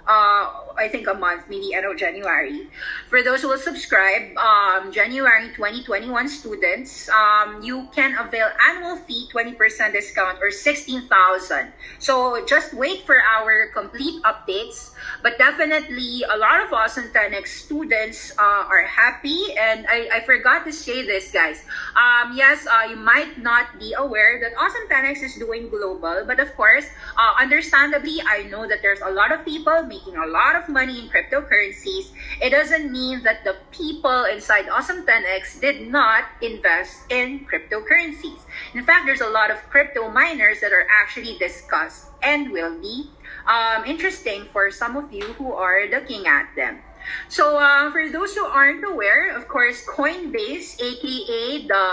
uh, 0.07 0.63
I 0.75 0.89
think 0.91 1.07
a 1.07 1.13
month, 1.13 1.45
maybe 1.49 1.73
end 1.73 1.85
of 1.85 1.97
January. 1.97 2.67
For 3.09 3.21
those 3.23 3.41
who 3.41 3.49
will 3.49 3.61
subscribe, 3.61 4.35
um, 4.37 4.91
January 4.91 5.47
2021 5.55 6.27
students, 6.27 7.09
um, 7.09 7.61
you 7.61 7.87
can 7.93 8.17
avail 8.17 8.49
annual 8.69 8.97
fee 8.97 9.29
20% 9.31 9.57
discount 9.93 10.39
or 10.41 10.51
16,000. 10.51 11.71
So 11.99 12.45
just 12.45 12.73
wait 12.73 13.05
for 13.05 13.21
our 13.21 13.69
complete 13.73 14.21
updates. 14.23 14.91
But 15.21 15.37
definitely, 15.37 16.23
a 16.29 16.37
lot 16.37 16.63
of 16.63 16.73
Awesome 16.73 17.09
10X 17.13 17.47
students 17.47 18.33
uh, 18.37 18.65
are 18.67 18.83
happy. 18.83 19.39
And 19.57 19.85
I, 19.87 20.09
I 20.11 20.19
forgot 20.25 20.65
to 20.65 20.73
say 20.73 21.05
this, 21.05 21.31
guys. 21.31 21.63
Um, 21.95 22.35
yes, 22.35 22.67
uh, 22.67 22.89
you 22.89 22.95
might 22.95 23.37
not 23.37 23.79
be 23.79 23.93
aware 23.97 24.39
that 24.41 24.51
Awesome 24.57 24.87
10X 24.89 25.23
is 25.23 25.35
doing 25.35 25.69
global. 25.69 26.23
But 26.25 26.39
of 26.39 26.55
course, 26.55 26.85
uh, 27.17 27.33
understandably, 27.39 28.21
I 28.25 28.43
know 28.43 28.67
that 28.67 28.79
there's 28.81 29.01
a 29.01 29.11
lot 29.11 29.31
of 29.31 29.45
people 29.45 29.83
making 29.93 30.17
a 30.17 30.25
lot 30.25 30.55
of 30.55 30.69
money 30.69 30.99
in 30.99 31.05
cryptocurrencies, 31.09 32.09
it 32.41 32.49
doesn't 32.49 32.91
mean 32.91 33.21
that 33.23 33.43
the 33.43 33.55
people 33.71 34.25
inside 34.25 34.67
Awesome 34.69 35.05
10X 35.05 35.61
did 35.61 35.87
not 35.87 36.25
invest 36.41 37.11
in 37.11 37.45
cryptocurrencies. 37.45 38.41
In 38.73 38.83
fact, 38.83 39.05
there's 39.05 39.21
a 39.21 39.29
lot 39.29 39.51
of 39.51 39.57
crypto 39.69 40.09
miners 40.09 40.59
that 40.61 40.73
are 40.73 40.87
actually 40.89 41.37
discussed 41.37 42.09
and 42.23 42.51
will 42.51 42.73
be 42.81 43.11
um, 43.45 43.85
interesting 43.85 44.45
for 44.51 44.71
some 44.71 44.97
of 44.97 45.13
you 45.13 45.23
who 45.37 45.53
are 45.53 45.85
looking 45.91 46.25
at 46.25 46.49
them. 46.55 46.79
So 47.27 47.57
uh, 47.59 47.91
for 47.91 48.09
those 48.09 48.33
who 48.33 48.45
aren't 48.45 48.83
aware, 48.83 49.35
of 49.35 49.47
course, 49.47 49.85
Coinbase, 49.85 50.79
aka 50.79 51.67
the 51.67 51.85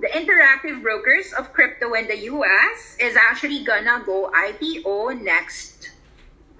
the 0.00 0.08
interactive 0.08 0.82
brokers 0.82 1.32
of 1.32 1.52
crypto 1.52 1.94
in 1.94 2.08
the 2.08 2.26
US, 2.26 2.96
is 2.98 3.14
actually 3.14 3.62
gonna 3.62 4.02
go 4.04 4.32
IPO 4.34 5.22
next 5.22 5.91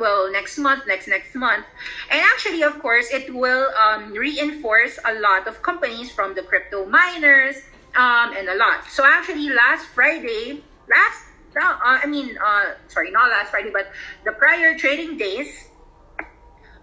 well 0.02 0.30
next 0.38 0.58
month 0.58 0.82
next 0.92 1.06
next 1.06 1.32
month 1.34 1.64
and 2.10 2.20
actually 2.32 2.62
of 2.70 2.74
course 2.84 3.06
it 3.18 3.32
will 3.32 3.66
um, 3.84 4.12
reinforce 4.26 4.98
a 5.04 5.14
lot 5.26 5.46
of 5.46 5.62
companies 5.62 6.10
from 6.10 6.34
the 6.34 6.42
crypto 6.42 6.84
miners 6.98 7.56
um, 7.94 8.34
and 8.36 8.48
a 8.48 8.56
lot 8.56 8.78
so 8.90 9.04
actually 9.04 9.48
last 9.48 9.86
friday 9.96 10.44
last 10.90 11.18
uh, 11.54 12.02
i 12.02 12.06
mean 12.14 12.28
uh, 12.44 12.74
sorry 12.88 13.10
not 13.12 13.30
last 13.30 13.50
friday 13.50 13.70
but 13.78 13.86
the 14.24 14.32
prior 14.32 14.76
trading 14.76 15.16
days 15.16 15.68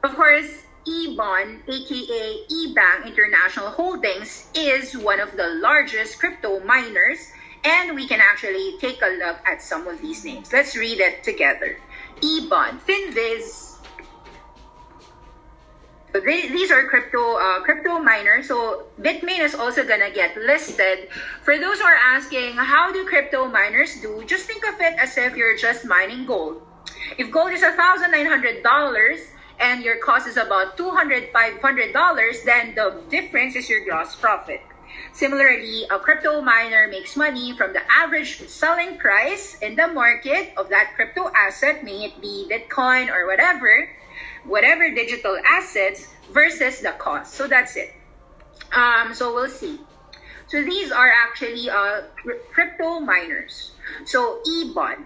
of 0.08 0.16
course 0.16 0.64
ebon 0.88 1.62
aka 1.68 2.24
Ebang 2.60 3.00
international 3.12 3.70
holdings 3.80 4.48
is 4.56 4.98
one 4.98 5.20
of 5.20 5.36
the 5.36 5.48
largest 5.62 6.18
crypto 6.20 6.62
miners 6.62 7.20
And 7.64 7.96
we 7.96 8.08
can 8.08 8.22
actually 8.22 8.78
take 8.80 9.02
a 9.02 9.12
look 9.20 9.38
at 9.46 9.62
some 9.62 9.88
of 9.88 10.02
these 10.02 10.24
names. 10.24 10.54
Let's 10.54 10.76
read 10.78 11.00
it 11.00 11.24
together. 11.24 11.78
eBond, 12.22 12.80
Finviz, 12.82 13.70
so 16.12 16.20
these 16.22 16.72
are 16.72 16.88
crypto 16.88 17.38
uh, 17.38 17.62
crypto 17.62 18.00
miners. 18.00 18.48
So 18.48 18.88
Bitmain 19.00 19.40
is 19.46 19.54
also 19.54 19.86
gonna 19.86 20.10
get 20.10 20.36
listed. 20.38 21.10
For 21.44 21.60
those 21.60 21.80
who 21.80 21.86
are 21.86 21.96
asking, 21.96 22.54
how 22.54 22.92
do 22.92 23.06
crypto 23.06 23.46
miners 23.46 24.02
do? 24.02 24.24
Just 24.26 24.48
think 24.48 24.68
of 24.68 24.82
it 24.82 24.98
as 24.98 25.18
if 25.18 25.36
you're 25.38 25.56
just 25.56 25.86
mining 25.86 26.26
gold. 26.26 26.64
If 27.18 27.30
gold 27.30 27.52
is 27.52 27.62
thousand 27.62 28.12
nine 28.12 28.26
hundred 28.26 28.64
dollars 28.64 29.20
and 29.60 29.84
your 29.84 29.98
cost 29.98 30.28
is 30.28 30.38
about 30.38 30.78
two 30.78 30.90
hundred 30.90 31.30
five 31.32 31.62
hundred 31.62 31.94
dollars, 31.94 32.42
then 32.44 32.74
the 32.74 33.02
difference 33.10 33.56
is 33.56 33.70
your 33.70 33.86
gross 33.86 34.16
profit. 34.16 34.62
Similarly, 35.14 35.86
a 35.90 36.00
crypto 36.00 36.42
miner 36.42 36.88
makes 36.88 37.16
money 37.16 37.56
from 37.56 37.74
the 37.74 37.82
average 37.92 38.48
selling 38.48 38.98
price 38.98 39.58
in 39.62 39.76
the 39.76 39.88
market 39.88 40.54
of 40.58 40.70
that 40.70 40.94
crypto 40.96 41.32
asset, 41.36 41.84
may 41.84 42.06
it 42.06 42.22
be 42.22 42.48
Bitcoin 42.50 43.10
or 43.12 43.28
whatever 43.28 43.90
whatever 44.46 44.90
digital 44.94 45.38
assets 45.48 46.08
versus 46.32 46.80
the 46.80 46.92
cost. 46.98 47.34
So 47.34 47.48
that's 47.48 47.76
it. 47.76 47.94
Um, 48.74 49.14
so 49.14 49.34
we'll 49.34 49.50
see. 49.50 49.80
So 50.48 50.64
these 50.64 50.92
are 50.92 51.12
actually 51.12 51.70
uh, 51.70 52.02
crypto 52.52 53.00
miners. 53.00 53.72
So 54.06 54.42
EBON. 54.48 55.04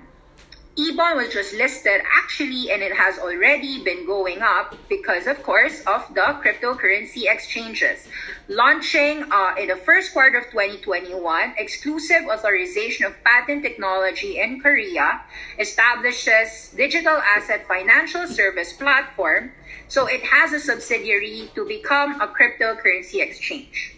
EBON 0.75 1.15
was 1.15 1.31
just 1.31 1.53
listed 1.53 2.01
actually, 2.23 2.71
and 2.71 2.81
it 2.81 2.95
has 2.95 3.19
already 3.19 3.83
been 3.83 4.07
going 4.07 4.41
up 4.41 4.75
because, 4.89 5.27
of 5.27 5.43
course, 5.43 5.81
of 5.81 6.07
the 6.15 6.21
cryptocurrency 6.41 7.23
exchanges. 7.27 8.07
Launching 8.49 9.23
uh, 9.31 9.55
in 9.57 9.69
the 9.69 9.77
first 9.77 10.11
quarter 10.11 10.39
of 10.39 10.51
2021, 10.51 11.53
exclusive 11.57 12.27
authorization 12.29 13.05
of 13.05 13.15
patent 13.23 13.63
technology 13.63 14.37
in 14.37 14.59
Korea 14.59 15.21
establishes 15.57 16.73
digital 16.75 17.15
asset 17.23 17.65
financial 17.69 18.27
service 18.27 18.73
platform. 18.73 19.53
So 19.87 20.07
it 20.07 20.23
has 20.23 20.51
a 20.51 20.59
subsidiary 20.59 21.51
to 21.55 21.65
become 21.65 22.19
a 22.19 22.27
cryptocurrency 22.27 23.23
exchange. 23.23 23.95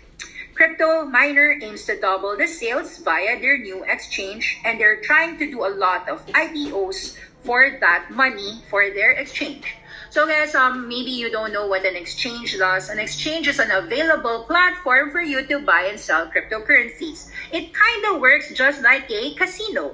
Crypto 0.53 1.05
Miner 1.05 1.57
aims 1.63 1.85
to 1.85 1.99
double 1.99 2.37
the 2.37 2.47
sales 2.47 2.99
via 2.99 3.41
their 3.41 3.57
new 3.57 3.83
exchange, 3.83 4.61
and 4.63 4.79
they're 4.79 5.01
trying 5.01 5.39
to 5.39 5.49
do 5.49 5.65
a 5.65 5.73
lot 5.73 6.07
of 6.07 6.23
IPOs 6.27 7.17
for 7.43 7.77
that 7.81 8.11
money 8.11 8.61
for 8.69 8.93
their 8.93 9.11
exchange. 9.11 9.65
So 10.15 10.25
guys, 10.25 10.55
um, 10.55 10.87
maybe 10.87 11.11
you 11.11 11.29
don't 11.29 11.51
know 11.51 11.67
what 11.67 11.83
an 11.83 11.97
exchange 11.97 12.55
does. 12.57 12.87
An 12.87 12.99
exchange 12.99 13.49
is 13.49 13.59
an 13.59 13.69
available 13.69 14.47
platform 14.47 15.11
for 15.11 15.19
you 15.19 15.45
to 15.45 15.59
buy 15.59 15.91
and 15.91 15.99
sell 15.99 16.31
cryptocurrencies. 16.31 17.27
It 17.51 17.75
kind 17.75 18.05
of 18.07 18.21
works 18.21 18.47
just 18.55 18.81
like 18.81 19.11
a 19.11 19.35
casino. 19.35 19.93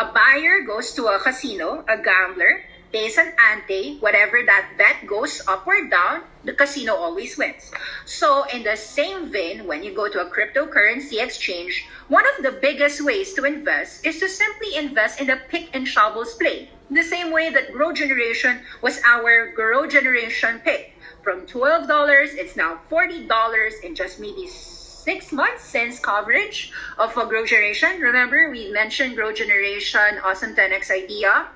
A 0.00 0.16
buyer 0.16 0.64
goes 0.64 0.94
to 0.94 1.12
a 1.12 1.20
casino, 1.20 1.84
a 1.92 2.00
gambler, 2.00 2.64
pays 2.90 3.18
an 3.18 3.34
ante, 3.52 3.98
whatever 4.00 4.40
that 4.46 4.80
bet 4.80 5.06
goes 5.06 5.44
up 5.46 5.66
or 5.66 5.76
down, 5.90 6.24
the 6.44 6.52
casino 6.52 6.94
always 6.94 7.36
wins. 7.36 7.70
So, 8.06 8.44
in 8.52 8.62
the 8.62 8.76
same 8.76 9.30
vein, 9.30 9.66
when 9.66 9.82
you 9.82 9.94
go 9.94 10.08
to 10.08 10.20
a 10.20 10.30
cryptocurrency 10.30 11.22
exchange, 11.22 11.86
one 12.08 12.24
of 12.36 12.42
the 12.42 12.58
biggest 12.60 13.04
ways 13.04 13.34
to 13.34 13.44
invest 13.44 14.06
is 14.06 14.18
to 14.20 14.28
simply 14.28 14.76
invest 14.76 15.20
in 15.20 15.26
the 15.26 15.38
pick 15.48 15.68
and 15.74 15.86
shovel 15.86 16.24
play. 16.38 16.70
The 16.90 17.02
same 17.02 17.30
way 17.30 17.50
that 17.50 17.72
Grow 17.72 17.92
Generation 17.92 18.60
was 18.82 19.00
our 19.06 19.52
Grow 19.54 19.86
Generation 19.86 20.60
pick. 20.64 20.94
From 21.22 21.46
$12, 21.46 21.86
it's 22.34 22.56
now 22.56 22.80
$40 22.90 23.84
in 23.84 23.94
just 23.94 24.18
maybe 24.18 24.48
six 24.48 25.32
months 25.32 25.64
since 25.64 26.00
coverage 26.00 26.72
of 26.98 27.16
a 27.16 27.26
Grow 27.26 27.46
Generation. 27.46 28.00
Remember, 28.00 28.50
we 28.50 28.72
mentioned 28.72 29.14
Grow 29.16 29.32
Generation, 29.32 30.18
Awesome 30.24 30.54
10X 30.54 30.90
idea. 30.90 31.46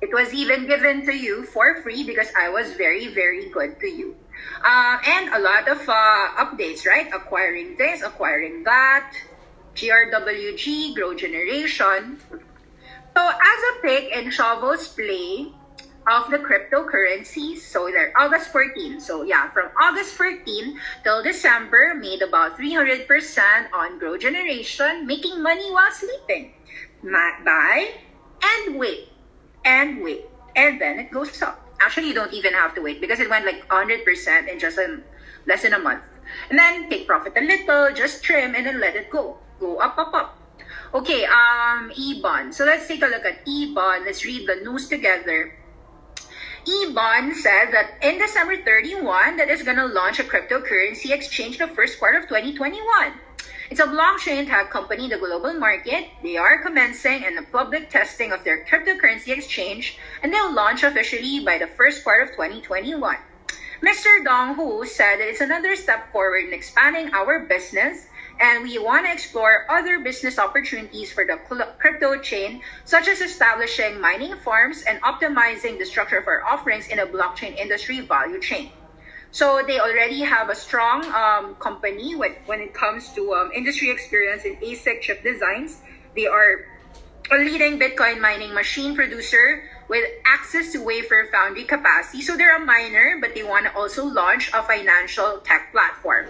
It 0.00 0.14
was 0.14 0.32
even 0.32 0.66
given 0.66 1.04
to 1.04 1.12
you 1.12 1.44
for 1.44 1.82
free 1.82 2.04
because 2.04 2.28
I 2.36 2.48
was 2.48 2.72
very, 2.72 3.08
very 3.08 3.50
good 3.50 3.78
to 3.80 3.86
you. 3.86 4.16
Uh, 4.64 4.96
and 5.06 5.34
a 5.34 5.38
lot 5.38 5.68
of 5.68 5.86
uh, 5.86 6.28
updates, 6.40 6.86
right? 6.86 7.08
Acquiring 7.12 7.76
this, 7.76 8.02
acquiring 8.02 8.64
that, 8.64 9.12
GRWG, 9.74 10.94
Grow 10.94 11.14
Generation. 11.14 12.18
So 13.14 13.28
as 13.28 13.60
a 13.76 13.82
pick 13.82 14.16
and 14.16 14.32
shovels 14.32 14.88
play 14.88 15.52
of 16.08 16.30
the 16.30 16.38
cryptocurrencies, 16.38 17.58
so 17.58 17.90
they're 17.92 18.12
August 18.16 18.48
14. 18.52 19.00
So 19.00 19.22
yeah, 19.22 19.50
from 19.50 19.68
August 19.78 20.14
14 20.14 20.80
till 21.04 21.22
December, 21.22 21.92
made 21.94 22.22
about 22.22 22.56
300% 22.56 23.04
on 23.74 23.98
Grow 23.98 24.16
Generation, 24.16 25.06
making 25.06 25.42
money 25.42 25.70
while 25.70 25.92
sleeping. 25.92 26.54
Buy 27.04 27.92
and 28.42 28.78
wait 28.78 29.09
and 29.64 30.02
wait. 30.02 30.26
And 30.56 30.80
then 30.80 30.98
it 30.98 31.10
goes 31.10 31.40
up. 31.42 31.66
Actually, 31.80 32.08
you 32.08 32.14
don't 32.14 32.32
even 32.32 32.52
have 32.52 32.74
to 32.74 32.82
wait 32.82 33.00
because 33.00 33.20
it 33.20 33.30
went 33.30 33.46
like 33.46 33.66
100% 33.68 34.48
in 34.48 34.58
just 34.58 34.78
a, 34.78 35.00
less 35.46 35.62
than 35.62 35.72
a 35.72 35.78
month. 35.78 36.02
And 36.50 36.58
then 36.58 36.88
take 36.90 37.06
profit 37.06 37.32
a 37.36 37.40
little, 37.40 37.92
just 37.94 38.22
trim, 38.22 38.54
and 38.54 38.66
then 38.66 38.80
let 38.80 38.96
it 38.96 39.10
go. 39.10 39.38
Go 39.58 39.78
up, 39.78 39.96
up, 39.98 40.12
up. 40.14 40.38
Okay, 40.92 41.24
um, 41.24 41.90
EBON. 41.90 42.52
So 42.52 42.64
let's 42.64 42.86
take 42.86 43.02
a 43.02 43.06
look 43.06 43.24
at 43.24 43.46
EBON. 43.46 44.04
Let's 44.04 44.24
read 44.24 44.48
the 44.48 44.56
news 44.56 44.88
together. 44.88 45.54
EBON 46.66 47.34
said 47.34 47.72
that 47.72 47.96
in 48.02 48.18
December 48.18 48.62
31, 48.62 49.36
that 49.36 49.48
is 49.48 49.62
going 49.62 49.76
to 49.76 49.86
launch 49.86 50.18
a 50.18 50.24
cryptocurrency 50.24 51.10
exchange 51.10 51.60
in 51.60 51.68
the 51.68 51.74
first 51.74 51.98
quarter 51.98 52.18
of 52.18 52.28
2021. 52.28 52.82
It's 53.70 53.78
a 53.78 53.86
blockchain 53.86 54.48
tech 54.48 54.68
company 54.68 55.04
in 55.04 55.10
the 55.10 55.18
global 55.18 55.54
market. 55.54 56.08
They 56.24 56.36
are 56.36 56.60
commencing 56.60 57.22
in 57.22 57.36
the 57.36 57.42
public 57.42 57.88
testing 57.88 58.32
of 58.32 58.42
their 58.42 58.64
cryptocurrency 58.64 59.28
exchange, 59.28 59.96
and 60.24 60.34
they'll 60.34 60.52
launch 60.52 60.82
officially 60.82 61.44
by 61.44 61.56
the 61.58 61.68
first 61.68 62.02
quarter 62.02 62.22
of 62.22 62.30
2021. 62.30 63.16
Mr. 63.80 64.24
Dong 64.24 64.56
Hu 64.56 64.84
said 64.84 65.18
that 65.18 65.28
it's 65.28 65.40
another 65.40 65.76
step 65.76 66.10
forward 66.10 66.46
in 66.46 66.52
expanding 66.52 67.14
our 67.14 67.46
business 67.46 68.08
and 68.40 68.64
we 68.64 68.78
want 68.78 69.06
to 69.06 69.12
explore 69.12 69.66
other 69.70 70.00
business 70.00 70.38
opportunities 70.38 71.12
for 71.12 71.24
the 71.24 71.38
crypto 71.78 72.18
chain, 72.18 72.62
such 72.84 73.06
as 73.06 73.20
establishing 73.20 74.00
mining 74.00 74.34
farms 74.36 74.82
and 74.88 75.00
optimizing 75.02 75.78
the 75.78 75.84
structure 75.84 76.18
of 76.18 76.26
our 76.26 76.42
offerings 76.44 76.88
in 76.88 76.98
a 76.98 77.06
blockchain 77.06 77.54
industry 77.56 78.00
value 78.00 78.40
chain. 78.40 78.72
So 79.32 79.62
they 79.66 79.78
already 79.78 80.20
have 80.20 80.50
a 80.50 80.54
strong 80.54 81.04
um, 81.14 81.54
company 81.56 82.14
when, 82.14 82.32
when 82.46 82.60
it 82.60 82.74
comes 82.74 83.12
to 83.14 83.32
um, 83.34 83.52
industry 83.52 83.90
experience 83.90 84.44
in 84.44 84.56
ASIC 84.56 85.00
chip 85.02 85.22
designs. 85.22 85.78
They 86.16 86.26
are 86.26 86.66
a 87.30 87.36
leading 87.36 87.78
Bitcoin 87.78 88.20
mining 88.20 88.52
machine 88.52 88.96
producer 88.96 89.62
with 89.88 90.04
access 90.24 90.72
to 90.72 90.82
wafer 90.82 91.28
foundry 91.30 91.64
capacity. 91.64 92.22
So 92.22 92.36
they're 92.36 92.56
a 92.56 92.64
miner, 92.64 93.18
but 93.20 93.34
they 93.34 93.44
want 93.44 93.66
to 93.66 93.76
also 93.76 94.04
launch 94.04 94.50
a 94.52 94.62
financial 94.62 95.38
tech 95.44 95.70
platform. 95.70 96.26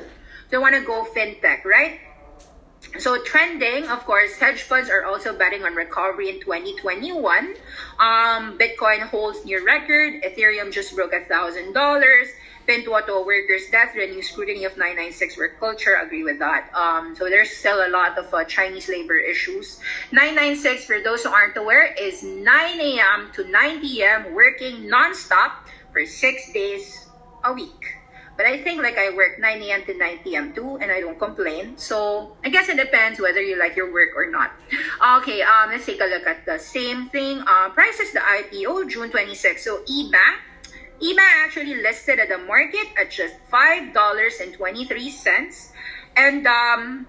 They 0.50 0.58
want 0.58 0.74
to 0.74 0.82
go 0.82 1.06
fintech, 1.14 1.64
right? 1.64 2.00
So 2.98 3.22
trending, 3.22 3.86
of 3.88 4.04
course, 4.04 4.36
hedge 4.36 4.62
funds 4.62 4.90
are 4.90 5.04
also 5.04 5.36
betting 5.36 5.62
on 5.64 5.74
recovery 5.74 6.28
in 6.28 6.40
2021. 6.40 7.54
Um, 7.98 8.58
Bitcoin 8.58 9.00
holds 9.00 9.44
near 9.44 9.64
record. 9.64 10.22
Ethereum 10.22 10.72
just 10.72 10.96
broke 10.96 11.12
a 11.12 11.24
thousand 11.26 11.72
dollars. 11.72 12.28
Pinduoduo 12.66 13.27
workers' 13.27 13.68
death, 13.70 13.94
renewed 13.94 14.25
scrutiny 14.25 14.64
of 14.64 14.77
996 14.77 15.37
work 15.38 15.59
culture. 15.59 15.94
Agree 15.96 16.25
with 16.25 16.38
that. 16.38 16.70
Um, 16.75 17.16
so 17.16 17.29
there's 17.29 17.51
still 17.51 17.87
a 17.87 17.90
lot 17.90 18.16
of 18.18 18.33
uh, 18.33 18.44
Chinese 18.44 18.88
labor 18.88 19.16
issues. 19.16 19.81
996, 20.12 20.85
for 20.85 21.01
those 21.01 21.25
who 21.25 21.31
aren't 21.31 21.57
aware, 21.57 21.92
is 21.94 22.23
9 22.23 22.44
a.m. 22.81 23.31
to 23.35 23.44
9 23.44 23.81
p.m. 23.81 24.35
working 24.35 24.88
nonstop 24.88 25.53
for 25.92 26.07
six 26.07 26.53
days 26.53 27.09
a 27.44 27.53
week. 27.53 27.96
But 28.37 28.46
I 28.46 28.62
think 28.62 28.81
like 28.81 28.96
I 28.96 29.11
work 29.14 29.38
9 29.38 29.62
a.m. 29.62 29.85
to 29.85 29.99
9 29.99 30.18
p.m. 30.25 30.55
too, 30.55 30.79
and 30.81 30.90
I 30.90 31.01
don't 31.01 31.18
complain. 31.18 31.77
So 31.77 32.37
I 32.42 32.49
guess 32.49 32.70
it 32.70 32.79
depends 32.79 33.20
whether 33.20 33.42
you 33.42 33.59
like 33.59 33.77
your 33.77 33.92
work 33.92 34.16
or 34.16 34.31
not. 34.31 34.53
Okay, 35.20 35.42
um, 35.42 35.68
let's 35.68 35.85
take 35.85 36.01
a 36.01 36.09
look 36.09 36.27
at 36.27 36.46
the 36.46 36.59
same 36.59 37.11
thing. 37.11 37.44
Uh, 37.46 37.68
prices 37.68 38.12
the 38.12 38.20
IPO 38.20 38.88
June 38.88 39.11
26. 39.11 39.62
So 39.62 39.85
Ebang 39.85 40.40
Ebang 41.02 41.44
actually 41.44 41.80
listed 41.80 42.18
at 42.18 42.28
the 42.28 42.38
market 42.38 42.86
at 42.98 43.10
just 43.10 43.34
$5.23. 43.50 45.72
And 46.16 46.46
um, 46.46 47.06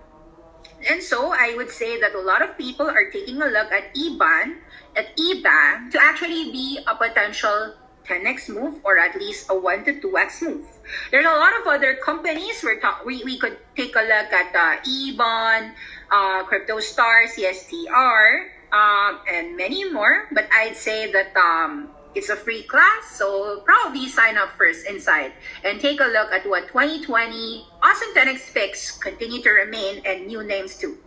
and 0.89 1.03
so 1.03 1.31
I 1.31 1.53
would 1.55 1.69
say 1.69 1.99
that 1.99 2.15
a 2.15 2.21
lot 2.21 2.41
of 2.41 2.57
people 2.57 2.89
are 2.89 3.11
taking 3.11 3.41
a 3.41 3.45
look 3.45 3.71
at 3.71 3.93
Ebang, 3.93 4.57
at 4.95 5.13
Ebang 5.17 5.91
to 5.91 6.01
actually 6.01 6.51
be 6.51 6.79
a 6.87 6.95
potential 6.95 7.75
10x 8.05 8.49
move 8.49 8.81
or 8.83 8.97
at 8.97 9.15
least 9.15 9.49
a 9.49 9.55
1 9.55 9.85
to 9.85 9.93
2x 10.01 10.41
move. 10.41 10.65
There's 11.11 11.25
a 11.25 11.37
lot 11.37 11.53
of 11.61 11.67
other 11.67 11.95
companies 11.95 12.63
we're 12.63 12.79
ta- 12.79 13.01
we, 13.05 13.23
we 13.23 13.37
could 13.37 13.59
take 13.75 13.95
a 13.95 14.01
look 14.01 14.33
at 14.33 14.55
uh, 14.55 14.81
eBon, 14.83 15.73
uh, 16.11 16.43
CryptoStar, 16.45 17.29
CSTR, 17.29 18.47
um, 18.73 19.19
and 19.29 19.55
many 19.55 19.89
more. 19.91 20.27
But 20.31 20.49
I'd 20.51 20.75
say 20.75 21.11
that 21.11 21.35
um, 21.37 21.89
it's 22.15 22.29
a 22.29 22.35
free 22.35 22.63
class, 22.63 23.15
so 23.17 23.61
probably 23.61 24.07
sign 24.07 24.37
up 24.37 24.49
first 24.57 24.85
inside 24.85 25.33
and 25.63 25.79
take 25.79 25.99
a 26.01 26.05
look 26.05 26.31
at 26.31 26.47
what 26.47 26.67
2020 26.67 27.65
Awesome 27.81 28.13
10X 28.13 28.53
picks 28.53 28.91
continue 28.91 29.41
to 29.41 29.49
remain 29.49 30.01
and 30.05 30.27
new 30.27 30.43
names 30.43 30.75
too. 30.77 30.97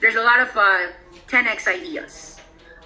there's 0.00 0.16
a 0.16 0.22
lot 0.22 0.40
of 0.40 0.54
uh, 0.56 0.92
10x 1.28 1.66
ideas. 1.66 2.40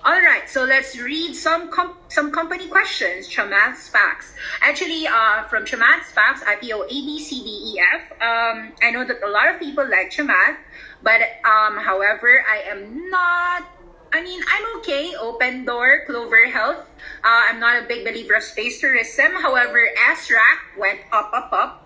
All 0.04 0.12
right, 0.20 0.48
so 0.48 0.62
let's 0.64 0.96
read 0.96 1.34
some 1.34 1.70
com- 1.70 1.98
some 2.08 2.30
company 2.30 2.68
questions. 2.68 3.28
Chamath 3.28 3.74
SPACs. 3.74 4.32
Actually, 4.62 5.06
uh, 5.08 5.42
from 5.50 5.64
Chamath 5.64 6.06
SPACs, 6.14 6.40
IPO 6.46 6.88
ABCDEF. 6.88 8.02
Um, 8.22 8.72
I 8.80 8.90
know 8.92 9.04
that 9.04 9.18
a 9.26 9.28
lot 9.28 9.52
of 9.52 9.58
people 9.58 9.84
like 9.90 10.10
Chamath, 10.10 10.56
but 11.02 11.20
um, 11.44 11.76
however, 11.82 12.44
I 12.48 12.70
am 12.70 13.10
not. 13.10 13.66
I 14.12 14.22
mean, 14.22 14.40
I'm 14.48 14.78
okay. 14.78 15.12
Opendoor, 15.14 16.06
Clover 16.06 16.46
Health. 16.46 16.88
Uh, 17.24 17.42
I'm 17.48 17.60
not 17.60 17.82
a 17.82 17.86
big 17.86 18.04
believer 18.04 18.34
of 18.34 18.42
space 18.42 18.80
tourism. 18.80 19.34
However, 19.34 19.88
SRAC 19.96 20.78
went 20.78 21.00
up, 21.12 21.30
up, 21.32 21.52
up. 21.52 21.84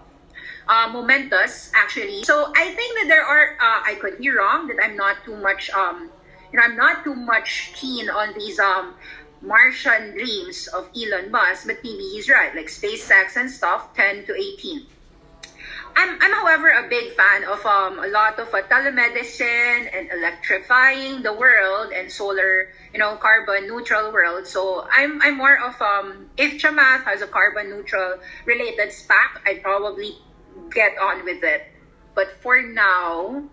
Uh, 0.68 0.88
Momentus, 0.92 1.72
actually. 1.74 2.22
So 2.22 2.52
I 2.56 2.70
think 2.70 2.98
that 3.00 3.06
there 3.08 3.24
are. 3.24 3.58
Uh, 3.61 3.82
I 3.85 3.98
could 4.00 4.18
be 4.18 4.30
wrong. 4.30 4.68
That 4.68 4.78
I'm 4.82 4.96
not 4.96 5.24
too 5.24 5.37
much. 5.37 5.70
Um, 5.70 6.11
you 6.52 6.58
know, 6.58 6.64
I'm 6.64 6.76
not 6.76 7.02
too 7.02 7.14
much 7.14 7.72
keen 7.74 8.08
on 8.08 8.35
these 8.38 8.61
um 8.61 8.94
Martian 9.42 10.12
dreams 10.12 10.68
of 10.68 10.88
Elon 10.94 11.30
Musk, 11.32 11.66
but 11.66 11.78
maybe 11.82 12.04
he's 12.14 12.28
right. 12.28 12.54
Like 12.54 12.66
SpaceX 12.66 13.37
and 13.37 13.50
stuff, 13.50 13.92
10 13.94 14.26
to 14.26 14.35
18. 14.35 14.87
I'm, 15.96 16.18
I'm 16.20 16.33
however 16.33 16.68
a 16.68 16.88
big 16.88 17.12
fan 17.12 17.44
of 17.44 17.64
um, 17.66 17.98
a 17.98 18.09
lot 18.09 18.38
of 18.38 18.52
uh, 18.55 18.62
telemedicine 18.62 19.88
and 19.92 20.11
electrifying 20.12 21.22
the 21.22 21.33
world 21.33 21.92
and 21.92 22.11
solar, 22.11 22.72
you 22.92 22.98
know, 22.98 23.16
carbon 23.16 23.66
neutral 23.66 24.12
world. 24.12 24.46
So 24.46 24.87
I'm 24.90 25.20
I'm 25.22 25.37
more 25.37 25.59
of 25.59 25.81
um 25.81 26.31
if 26.37 26.61
Chamath 26.61 27.05
has 27.05 27.22
a 27.22 27.26
carbon 27.26 27.70
neutral 27.70 28.18
related 28.46 28.90
SPAC, 28.90 29.40
I'd 29.46 29.62
probably 29.62 30.16
get 30.70 30.98
on 30.98 31.24
with 31.24 31.42
it. 31.42 31.62
But 32.14 32.31
for 32.42 32.62
now, 32.62 33.44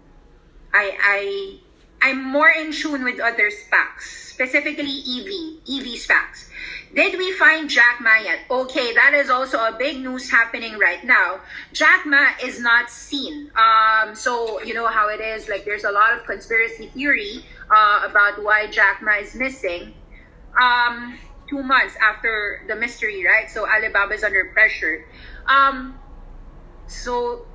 I 0.74 0.98
I 1.02 1.60
I'm 2.02 2.24
more 2.24 2.50
in 2.50 2.72
tune 2.72 3.04
with 3.04 3.20
other 3.20 3.52
SPACs, 3.52 4.32
specifically 4.32 5.04
EV, 5.04 5.60
EV 5.68 6.00
SPACs. 6.00 6.50
Did 6.94 7.20
we 7.20 7.32
find 7.34 7.70
Jack 7.70 8.00
Ma 8.02 8.18
yet? 8.18 8.40
Okay, 8.50 8.94
that 8.96 9.14
is 9.14 9.30
also 9.30 9.60
a 9.60 9.76
big 9.78 10.00
news 10.00 10.30
happening 10.30 10.80
right 10.80 11.04
now. 11.04 11.40
Jack 11.72 12.06
Ma 12.06 12.30
is 12.44 12.60
not 12.60 12.90
seen. 12.90 13.52
Um, 13.56 14.16
so 14.16 14.62
you 14.64 14.74
know 14.74 14.88
how 14.88 15.08
it 15.10 15.22
is. 15.22 15.48
Like 15.48 15.66
there's 15.66 15.84
a 15.84 15.92
lot 15.92 16.18
of 16.18 16.26
conspiracy 16.26 16.88
theory 16.88 17.46
uh, 17.70 18.08
about 18.10 18.44
why 18.44 18.68
Jack 18.68 19.04
Ma 19.04 19.18
is 19.18 19.36
missing. 19.36 19.94
Um, 20.60 21.20
two 21.48 21.62
months 21.62 21.96
after 22.02 22.64
the 22.68 22.76
mystery, 22.76 23.24
right? 23.24 23.50
So 23.50 23.68
Alibaba 23.70 24.14
is 24.16 24.24
under 24.24 24.46
pressure. 24.46 25.06
Um, 25.46 26.00
so 26.88 27.46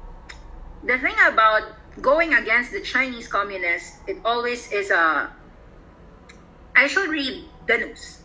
the 0.84 0.96
thing 0.98 1.14
about 1.26 1.62
going 2.00 2.34
against 2.34 2.70
the 2.70 2.80
Chinese 2.80 3.26
communists, 3.26 3.98
it 4.06 4.18
always 4.24 4.70
is 4.70 4.90
a. 4.90 5.32
I 6.76 6.86
should 6.86 7.08
read 7.08 7.44
the 7.66 7.78
news. 7.78 8.23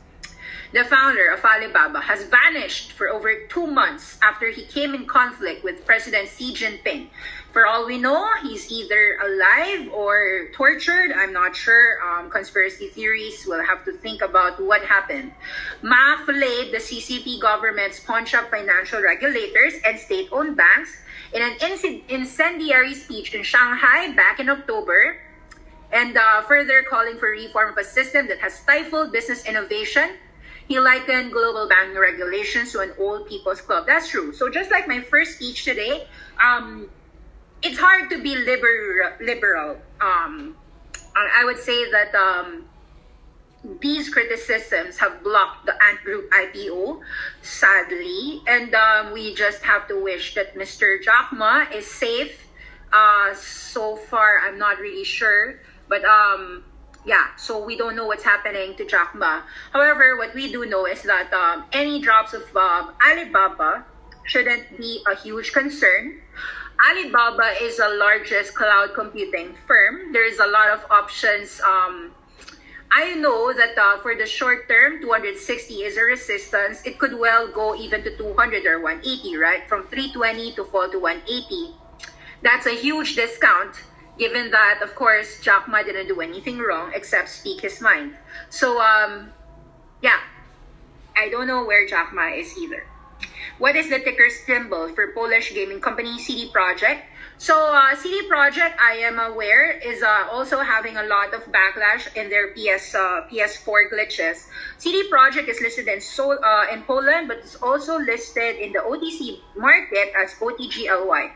The 0.71 0.83
founder 0.83 1.31
of 1.31 1.43
Alibaba 1.43 1.99
has 1.99 2.25
vanished 2.25 2.91
for 2.91 3.09
over 3.09 3.33
two 3.47 3.65
months 3.65 4.19
after 4.21 4.51
he 4.51 4.65
came 4.65 4.93
in 4.93 5.07
conflict 5.07 5.63
with 5.63 5.83
President 5.83 6.29
Xi 6.29 6.53
Jinping. 6.53 7.09
For 7.51 7.65
all 7.65 7.87
we 7.87 7.97
know, 7.97 8.29
he's 8.43 8.71
either 8.71 9.17
alive 9.17 9.89
or 9.91 10.49
tortured. 10.53 11.11
I'm 11.11 11.33
not 11.33 11.55
sure. 11.55 11.97
Um, 12.05 12.29
conspiracy 12.29 12.89
theories 12.89 13.47
will 13.47 13.63
have 13.65 13.83
to 13.85 13.93
think 13.93 14.21
about 14.21 14.63
what 14.63 14.83
happened. 14.83 15.31
Ma 15.81 16.23
flayed 16.23 16.71
the 16.71 16.77
CCP 16.77 17.41
government's 17.41 17.99
pawnshop 17.99 18.51
financial 18.51 19.01
regulators 19.01 19.73
and 19.83 19.97
state 19.97 20.29
owned 20.31 20.55
banks 20.55 20.95
in 21.33 21.41
an 21.41 21.57
incendiary 22.09 22.93
speech 22.93 23.33
in 23.33 23.41
Shanghai 23.41 24.13
back 24.13 24.39
in 24.39 24.49
October, 24.49 25.17
and 25.91 26.15
uh, 26.15 26.43
further 26.43 26.83
calling 26.87 27.17
for 27.17 27.29
reform 27.31 27.71
of 27.71 27.77
a 27.77 27.83
system 27.83 28.27
that 28.27 28.37
has 28.37 28.53
stifled 28.53 29.11
business 29.11 29.45
innovation. 29.45 30.11
He 30.69 30.79
likened 30.79 31.31
global 31.33 31.67
banking 31.67 31.97
regulations 31.97 32.71
to 32.73 32.79
an 32.81 32.93
old 32.99 33.27
people's 33.27 33.59
club. 33.59 33.87
That's 33.87 34.07
true. 34.07 34.31
So 34.31 34.49
just 34.49 34.69
like 34.69 34.87
my 34.87 35.01
first 35.01 35.37
speech 35.37 35.65
today, 35.65 36.07
um, 36.39 36.87
it's 37.63 37.79
hard 37.79 38.11
to 38.11 38.21
be 38.21 38.35
liber- 38.35 39.17
liberal. 39.19 39.77
Um, 39.99 40.55
I 41.15 41.43
would 41.43 41.57
say 41.57 41.89
that 41.91 42.13
um, 42.13 42.65
these 43.81 44.09
criticisms 44.09 44.99
have 44.99 45.23
blocked 45.23 45.65
the 45.65 45.73
Ant 45.83 46.03
Group 46.03 46.29
IPO, 46.31 47.01
sadly. 47.41 48.43
And 48.47 48.73
um, 48.75 49.11
we 49.11 49.33
just 49.33 49.63
have 49.63 49.87
to 49.87 49.99
wish 50.01 50.35
that 50.35 50.55
Mr. 50.55 51.01
Jack 51.01 51.33
Ma 51.33 51.65
is 51.73 51.89
safe. 51.89 52.47
Uh, 52.93 53.33
so 53.33 53.95
far, 53.95 54.39
I'm 54.45 54.59
not 54.59 54.77
really 54.77 55.03
sure. 55.03 55.59
But 55.87 56.05
um, 56.05 56.63
yeah, 57.05 57.35
so 57.37 57.63
we 57.63 57.77
don't 57.77 57.95
know 57.95 58.05
what's 58.05 58.23
happening 58.23 58.75
to 58.75 58.85
Jack 58.85 59.15
Ma. 59.15 59.41
However, 59.71 60.17
what 60.17 60.33
we 60.33 60.51
do 60.51 60.65
know 60.65 60.85
is 60.85 61.03
that 61.03 61.31
um, 61.33 61.65
any 61.71 62.01
drops 62.01 62.33
of 62.33 62.43
um, 62.55 62.93
Alibaba 63.05 63.85
shouldn't 64.23 64.77
be 64.77 65.03
a 65.09 65.15
huge 65.15 65.53
concern. 65.53 66.21
Alibaba 66.89 67.61
is 67.61 67.77
the 67.77 67.89
largest 67.89 68.55
cloud 68.55 68.93
computing 68.93 69.55
firm. 69.67 70.13
There 70.13 70.25
is 70.25 70.39
a 70.39 70.47
lot 70.47 70.69
of 70.69 70.85
options 70.89 71.59
um, 71.61 72.11
I 72.91 73.13
know 73.13 73.53
that 73.53 73.77
uh, 73.77 73.99
for 74.01 74.15
the 74.15 74.25
short 74.25 74.67
term, 74.67 74.99
260 75.01 75.73
is 75.75 75.97
a 75.97 76.01
resistance. 76.01 76.81
It 76.85 76.97
could 76.97 77.17
well 77.19 77.47
go 77.47 77.75
even 77.75 78.03
to 78.03 78.17
200 78.17 78.65
or 78.65 78.81
180, 78.81 79.37
right? 79.37 79.67
From 79.69 79.85
320 79.87 80.55
to 80.55 80.65
fall 80.65 80.89
to 80.89 80.99
180. 80.99 81.75
That's 82.41 82.65
a 82.65 82.73
huge 82.73 83.15
discount, 83.15 83.75
given 84.19 84.51
that, 84.51 84.81
of 84.83 84.93
course, 84.93 85.39
Jack 85.41 85.67
Ma 85.67 85.81
didn't 85.81 86.07
do 86.07 86.21
anything 86.21 86.59
wrong 86.59 86.91
except 86.93 87.29
speak 87.29 87.61
his 87.61 87.81
mind. 87.81 88.15
So, 88.49 88.79
um, 88.81 89.31
yeah, 90.03 90.19
I 91.17 91.29
don't 91.29 91.47
know 91.47 91.65
where 91.65 91.87
Jack 91.87 92.13
Ma 92.13 92.27
is 92.27 92.57
either. 92.59 92.83
What 93.57 93.75
is 93.75 93.89
the 93.89 93.99
ticker 93.99 94.29
symbol 94.29 94.87
for 94.89 95.11
Polish 95.11 95.53
gaming 95.53 95.81
company 95.81 96.19
CD 96.19 96.49
Projekt? 96.51 97.03
So 97.37 97.55
uh, 97.55 97.95
CD 97.95 98.27
Projekt, 98.27 98.75
I 98.79 98.99
am 99.03 99.19
aware, 99.19 99.71
is 99.71 100.03
uh, 100.03 100.27
also 100.31 100.59
having 100.59 100.97
a 100.97 101.03
lot 101.03 101.33
of 101.33 101.43
backlash 101.51 102.07
in 102.15 102.29
their 102.29 102.51
PS 102.51 102.95
uh, 102.95 103.27
PS4 103.31 103.91
glitches. 103.91 104.47
CD 104.77 105.09
Projekt 105.09 105.47
is 105.47 105.59
listed 105.61 105.87
in 105.87 106.01
Sol 106.01 106.35
uh, 106.43 106.67
in 106.71 106.83
Poland, 106.83 107.27
but 107.27 107.37
it's 107.37 107.55
also 107.55 107.97
listed 107.97 108.57
in 108.57 108.73
the 108.73 108.79
OTC 108.79 109.39
market 109.55 110.11
as 110.19 110.35
OTGLY. 110.35 111.31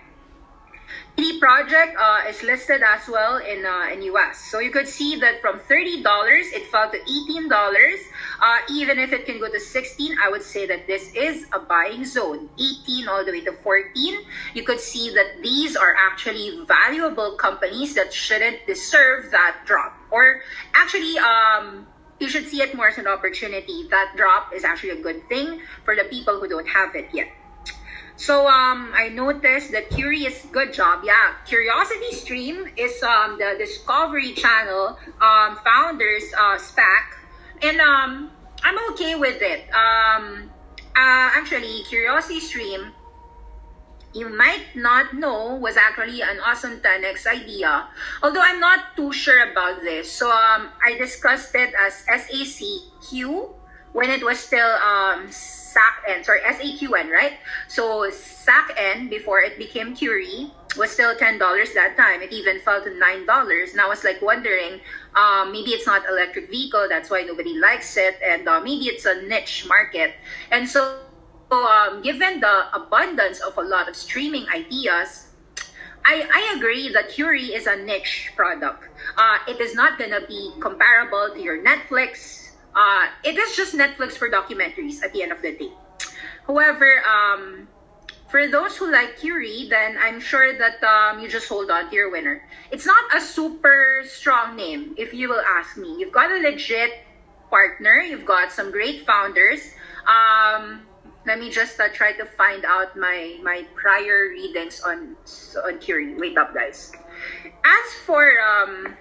CD 1.15 1.39
Projekt 1.39 1.95
uh, 1.95 2.27
is 2.27 2.41
listed 2.43 2.81
as 2.81 3.07
well 3.07 3.37
in 3.37 3.65
uh, 3.65 3.93
in 3.93 4.01
US. 4.13 4.49
So 4.49 4.59
you 4.59 4.71
could 4.71 4.87
see 4.87 5.15
that 5.19 5.41
from 5.41 5.59
$30 5.59 6.03
it 6.51 6.67
fell 6.67 6.89
to 6.91 6.97
$18. 6.97 7.47
Uh, 7.47 8.57
even 8.69 8.99
if 8.99 9.13
it 9.13 9.25
can 9.25 9.39
go 9.39 9.49
to 9.49 9.59
16, 9.59 10.17
I 10.21 10.29
would 10.29 10.43
say 10.43 10.65
that 10.67 10.87
this 10.87 11.13
is 11.13 11.45
a 11.53 11.59
buying 11.59 12.03
zone. 12.03 12.49
18 12.59 13.07
all 13.07 13.23
the 13.23 13.31
way 13.31 13.41
to 13.41 13.53
14. 13.53 14.19
You 14.53 14.63
could 14.63 14.79
see 14.79 15.13
that 15.13 15.41
these 15.41 15.75
are 15.75 15.95
actually 15.95 16.65
valuable 16.67 17.35
companies 17.35 17.95
that 17.95 18.11
shouldn't 18.13 18.65
deserve 18.65 19.31
that 19.31 19.63
drop. 19.65 19.93
Or 20.11 20.41
actually 20.73 21.17
um 21.19 21.87
you 22.19 22.29
should 22.29 22.47
see 22.47 22.61
it 22.61 22.73
more 22.75 22.87
as 22.87 22.97
an 22.97 23.07
opportunity. 23.07 23.87
That 23.89 24.13
drop 24.15 24.53
is 24.53 24.63
actually 24.63 24.91
a 24.91 25.01
good 25.01 25.27
thing 25.27 25.61
for 25.83 25.95
the 25.95 26.05
people 26.05 26.39
who 26.39 26.47
don't 26.47 26.67
have 26.67 26.95
it 26.95 27.09
yet. 27.11 27.27
So 28.15 28.47
um, 28.47 28.91
I 28.93 29.09
noticed 29.09 29.71
that 29.71 29.89
Curious, 29.89 30.45
good 30.51 30.73
job. 30.73 31.01
Yeah, 31.03 31.33
Curiosity 31.45 32.11
Stream 32.13 32.67
is 32.77 33.01
um, 33.01 33.37
the 33.37 33.55
Discovery 33.57 34.33
Channel 34.33 34.97
um, 35.19 35.57
founders 35.63 36.23
uh, 36.37 36.57
SPAC, 36.57 37.17
and 37.63 37.81
um, 37.81 38.31
I'm 38.63 38.77
okay 38.93 39.15
with 39.15 39.41
it. 39.41 39.65
Um, 39.73 40.51
uh, 40.95 41.29
actually, 41.33 41.83
Curiosity 41.89 42.39
Stream, 42.39 42.91
you 44.13 44.29
might 44.29 44.75
not 44.75 45.15
know, 45.15 45.55
was 45.55 45.75
actually 45.75 46.21
an 46.21 46.39
awesome 46.45 46.79
10x 46.79 47.25
idea. 47.25 47.87
Although 48.21 48.43
I'm 48.43 48.59
not 48.59 48.95
too 48.95 49.11
sure 49.11 49.51
about 49.51 49.81
this, 49.81 50.11
so 50.11 50.29
um, 50.29 50.69
I 50.85 50.95
discussed 50.97 51.55
it 51.55 51.73
as 51.73 52.05
SACQ 52.05 53.49
when 53.91 54.09
it 54.09 54.23
was 54.23 54.39
still 54.39 54.69
um, 54.77 55.27
SACN, 55.73 56.23
sorry, 56.23 56.41
SAQN, 56.41 57.09
right? 57.09 57.33
So 57.67 58.09
SACN, 58.09 59.09
before 59.09 59.41
it 59.41 59.57
became 59.57 59.95
Curie, 59.95 60.51
was 60.77 60.91
still 60.91 61.15
$10 61.15 61.39
that 61.73 61.97
time. 61.97 62.21
It 62.21 62.31
even 62.31 62.59
fell 62.59 62.83
to 62.83 62.89
$9. 62.89 63.71
And 63.71 63.81
I 63.81 63.87
was 63.87 64.03
like 64.03 64.21
wondering, 64.21 64.79
um, 65.15 65.51
maybe 65.51 65.71
it's 65.71 65.85
not 65.85 66.07
electric 66.09 66.49
vehicle, 66.49 66.87
that's 66.89 67.09
why 67.09 67.21
nobody 67.21 67.57
likes 67.57 67.97
it, 67.97 68.15
and 68.23 68.47
uh, 68.47 68.59
maybe 68.59 68.85
it's 68.85 69.05
a 69.05 69.21
niche 69.23 69.65
market. 69.67 70.15
And 70.51 70.67
so, 70.67 70.99
um, 71.51 72.01
given 72.01 72.39
the 72.39 72.75
abundance 72.75 73.39
of 73.41 73.57
a 73.57 73.61
lot 73.61 73.87
of 73.87 73.95
streaming 73.95 74.47
ideas, 74.49 75.27
I, 76.05 76.27
I 76.33 76.57
agree 76.57 76.91
that 76.91 77.09
Curie 77.09 77.53
is 77.53 77.67
a 77.67 77.77
niche 77.77 78.31
product. 78.35 78.89
Uh, 79.17 79.37
it 79.47 79.61
is 79.61 79.73
not 79.73 79.97
going 79.97 80.11
to 80.11 80.25
be 80.27 80.51
comparable 80.59 81.31
to 81.33 81.39
your 81.41 81.63
Netflix, 81.63 82.42
uh, 82.75 83.07
it 83.23 83.37
is 83.37 83.55
just 83.55 83.75
Netflix 83.75 84.13
for 84.13 84.29
documentaries 84.29 85.03
at 85.03 85.13
the 85.13 85.23
end 85.23 85.31
of 85.31 85.41
the 85.41 85.51
day. 85.51 85.71
However, 86.47 87.03
um, 87.05 87.67
for 88.29 88.47
those 88.47 88.75
who 88.75 88.91
like 88.91 89.17
Curie, 89.17 89.67
then 89.69 89.95
I'm 90.01 90.19
sure 90.19 90.57
that 90.57 90.83
um, 90.83 91.19
you 91.19 91.29
just 91.29 91.47
hold 91.47 91.69
on 91.69 91.89
to 91.89 91.95
your 91.95 92.09
winner. 92.09 92.43
It's 92.71 92.85
not 92.85 93.03
a 93.15 93.21
super 93.21 94.01
strong 94.05 94.55
name, 94.55 94.95
if 94.97 95.13
you 95.13 95.29
will 95.29 95.41
ask 95.41 95.77
me. 95.77 95.95
You've 95.99 96.11
got 96.11 96.31
a 96.31 96.41
legit 96.41 97.05
partner. 97.49 98.01
You've 98.01 98.25
got 98.25 98.51
some 98.51 98.71
great 98.71 99.05
founders. 99.05 99.61
Um, 100.09 100.81
let 101.25 101.39
me 101.39 101.51
just 101.51 101.79
uh, 101.79 101.89
try 101.93 102.13
to 102.13 102.25
find 102.25 102.65
out 102.65 102.97
my 102.97 103.37
my 103.43 103.65
prior 103.75 104.29
readings 104.29 104.81
on 104.81 105.15
on 105.63 105.77
Curie. 105.77 106.15
Wait 106.15 106.35
up, 106.35 106.53
guys. 106.53 106.91
As 107.63 107.93
for 108.05 108.25
um, 108.41 108.97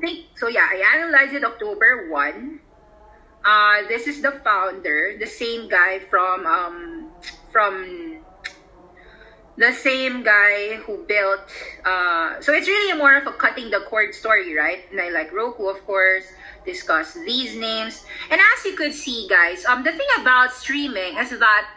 Think 0.00 0.26
so. 0.36 0.48
Yeah, 0.48 0.68
I 0.70 0.98
analyzed 0.98 1.34
it 1.34 1.44
October 1.44 2.10
one. 2.10 2.60
Uh, 3.44 3.88
this 3.88 4.06
is 4.06 4.20
the 4.20 4.32
founder, 4.44 5.16
the 5.18 5.26
same 5.26 5.68
guy 5.68 5.98
from 6.10 6.46
um, 6.46 7.10
from 7.50 8.20
the 9.56 9.72
same 9.72 10.22
guy 10.22 10.76
who 10.84 11.04
built. 11.08 11.40
Uh, 11.84 12.40
so 12.40 12.52
it's 12.52 12.68
really 12.68 12.96
more 12.96 13.16
of 13.16 13.26
a 13.26 13.32
cutting 13.32 13.70
the 13.70 13.80
cord 13.88 14.14
story, 14.14 14.54
right? 14.54 14.84
And 14.90 15.00
I 15.00 15.08
like 15.10 15.32
Roku, 15.32 15.66
of 15.66 15.84
course 15.86 16.24
discuss 16.64 17.14
these 17.14 17.56
names. 17.56 18.04
And 18.30 18.40
as 18.40 18.64
you 18.64 18.76
could 18.76 18.92
see, 18.92 19.26
guys, 19.28 19.64
um, 19.64 19.82
the 19.82 19.92
thing 19.92 20.06
about 20.20 20.52
streaming 20.52 21.16
is 21.18 21.30
that 21.30 21.68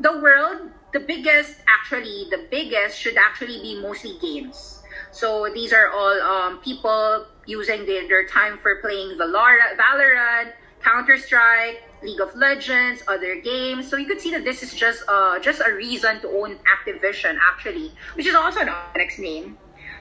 the 0.00 0.12
world, 0.18 0.70
the 0.92 1.00
biggest, 1.00 1.60
actually, 1.68 2.26
the 2.30 2.46
biggest 2.50 2.98
should 2.98 3.16
actually 3.16 3.60
be 3.60 3.80
mostly 3.80 4.18
games. 4.20 4.75
So 5.12 5.48
these 5.52 5.72
are 5.72 5.88
all 5.88 6.20
um, 6.20 6.58
people 6.58 7.26
using 7.46 7.86
their, 7.86 8.06
their 8.08 8.26
time 8.26 8.58
for 8.58 8.76
playing 8.76 9.18
Valorant, 9.18 10.52
Counter 10.82 11.16
Strike, 11.16 11.82
League 12.02 12.20
of 12.20 12.34
Legends, 12.36 13.02
other 13.08 13.40
games. 13.40 13.88
So 13.88 13.96
you 13.96 14.06
could 14.06 14.20
see 14.20 14.30
that 14.32 14.44
this 14.44 14.62
is 14.62 14.74
just 14.74 15.02
uh, 15.08 15.38
just 15.38 15.60
a 15.64 15.72
reason 15.72 16.20
to 16.20 16.28
own 16.28 16.58
Activision, 16.64 17.38
actually, 17.40 17.92
which 18.14 18.26
is 18.26 18.34
also 18.34 18.60
an 18.60 18.68
Onyx 18.68 19.18
name. 19.18 19.58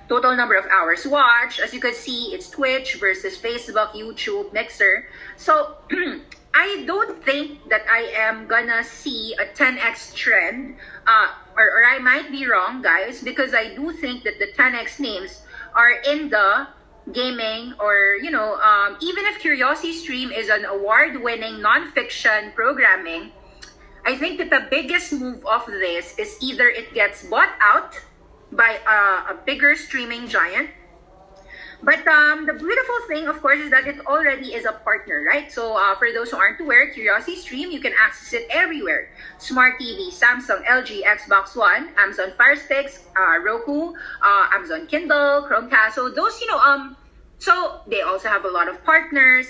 Total 0.08 0.36
number 0.36 0.56
of 0.56 0.65
hours 0.68 1.06
watched. 1.08 1.60
As 1.60 1.74
you 1.74 1.80
can 1.80 1.94
see, 1.94 2.34
it's 2.34 2.50
Twitch 2.50 2.96
versus 2.96 3.38
Facebook, 3.38 3.94
YouTube, 3.94 4.54
Mixer. 4.54 5.08
So 5.36 5.78
I 6.56 6.86
don't 6.88 7.22
think 7.24 7.68
that 7.70 7.84
I 7.91 8.15
am 8.15 8.48
gonna 8.48 8.84
see 8.84 9.36
a 9.36 9.46
10x 9.46 10.15
trend. 10.15 10.78
Uh, 11.06 11.28
or, 11.58 11.68
or 11.68 11.86
I 11.86 12.00
might 12.00 12.32
be 12.32 12.48
wrong, 12.48 12.82
guys, 12.82 13.22
because 13.22 13.54
I 13.54 13.76
do 13.76 13.91
think 13.91 14.24
that 14.24 14.39
the 14.39 14.48
10x 14.48 15.00
names 15.00 15.41
are 15.76 15.91
in 16.08 16.30
the 16.30 16.68
gaming 17.12 17.74
or 17.80 18.18
you 18.20 18.32
know 18.32 18.56
um, 18.65 18.98
even 19.00 19.26
if 19.26 19.38
curiosity 19.38 19.94
stream 19.94 20.32
is 20.32 20.50
an 20.50 20.65
award-winning 20.65 21.62
non-fiction 21.62 22.52
programming 22.56 23.32
i 24.08 24.18
think 24.18 24.39
that 24.39 24.50
the 24.50 24.65
biggest 24.72 25.13
move 25.13 25.46
of 25.46 25.68
this 25.68 26.18
is 26.18 26.36
either 26.41 26.68
it 26.68 26.91
gets 26.96 27.22
bought 27.30 27.54
out 27.62 27.94
by 28.52 28.80
a, 28.88 29.34
a 29.34 29.38
bigger 29.46 29.76
streaming 29.76 30.28
giant. 30.28 30.70
But 31.83 32.07
um, 32.07 32.45
the 32.45 32.53
beautiful 32.53 32.95
thing, 33.07 33.27
of 33.27 33.41
course, 33.41 33.59
is 33.59 33.69
that 33.71 33.88
it 33.88 33.99
already 34.05 34.53
is 34.53 34.65
a 34.65 34.71
partner, 34.71 35.23
right? 35.27 35.51
So 35.51 35.77
uh, 35.77 35.95
for 35.95 36.11
those 36.11 36.31
who 36.31 36.38
aren't 36.38 36.59
aware, 36.59 36.89
Curiosity 36.91 37.35
Stream, 37.38 37.71
you 37.71 37.79
can 37.79 37.93
access 38.01 38.33
it 38.33 38.47
everywhere. 38.49 39.09
Smart 39.38 39.79
TV, 39.79 40.11
Samsung, 40.11 40.65
LG, 40.65 41.03
Xbox 41.03 41.55
One, 41.55 41.89
Amazon 41.97 42.31
Fire 42.38 42.55
Sticks, 42.55 43.03
uh, 43.15 43.39
Roku, 43.39 43.93
uh, 44.23 44.47
Amazon 44.53 44.88
Kindle, 44.88 45.47
Chromecast. 45.49 45.93
So 45.93 46.09
those, 46.09 46.39
you 46.41 46.47
know, 46.47 46.59
um, 46.59 46.97
so 47.39 47.81
they 47.88 48.01
also 48.01 48.29
have 48.29 48.45
a 48.45 48.49
lot 48.49 48.67
of 48.67 48.83
partners. 48.83 49.47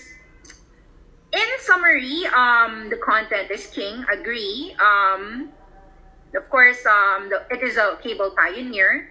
In 1.32 1.50
summary, 1.60 2.24
um, 2.36 2.90
the 2.90 2.98
content 2.98 3.52
is 3.52 3.68
king. 3.68 4.06
Agree. 4.12 4.76
Um, 4.80 5.50
of 6.36 6.50
course, 6.50 6.86
um, 6.86 7.30
the, 7.30 7.46
it 7.52 7.62
is 7.64 7.78
a 7.78 7.98
cable 8.02 8.32
pioneer. 8.32 9.10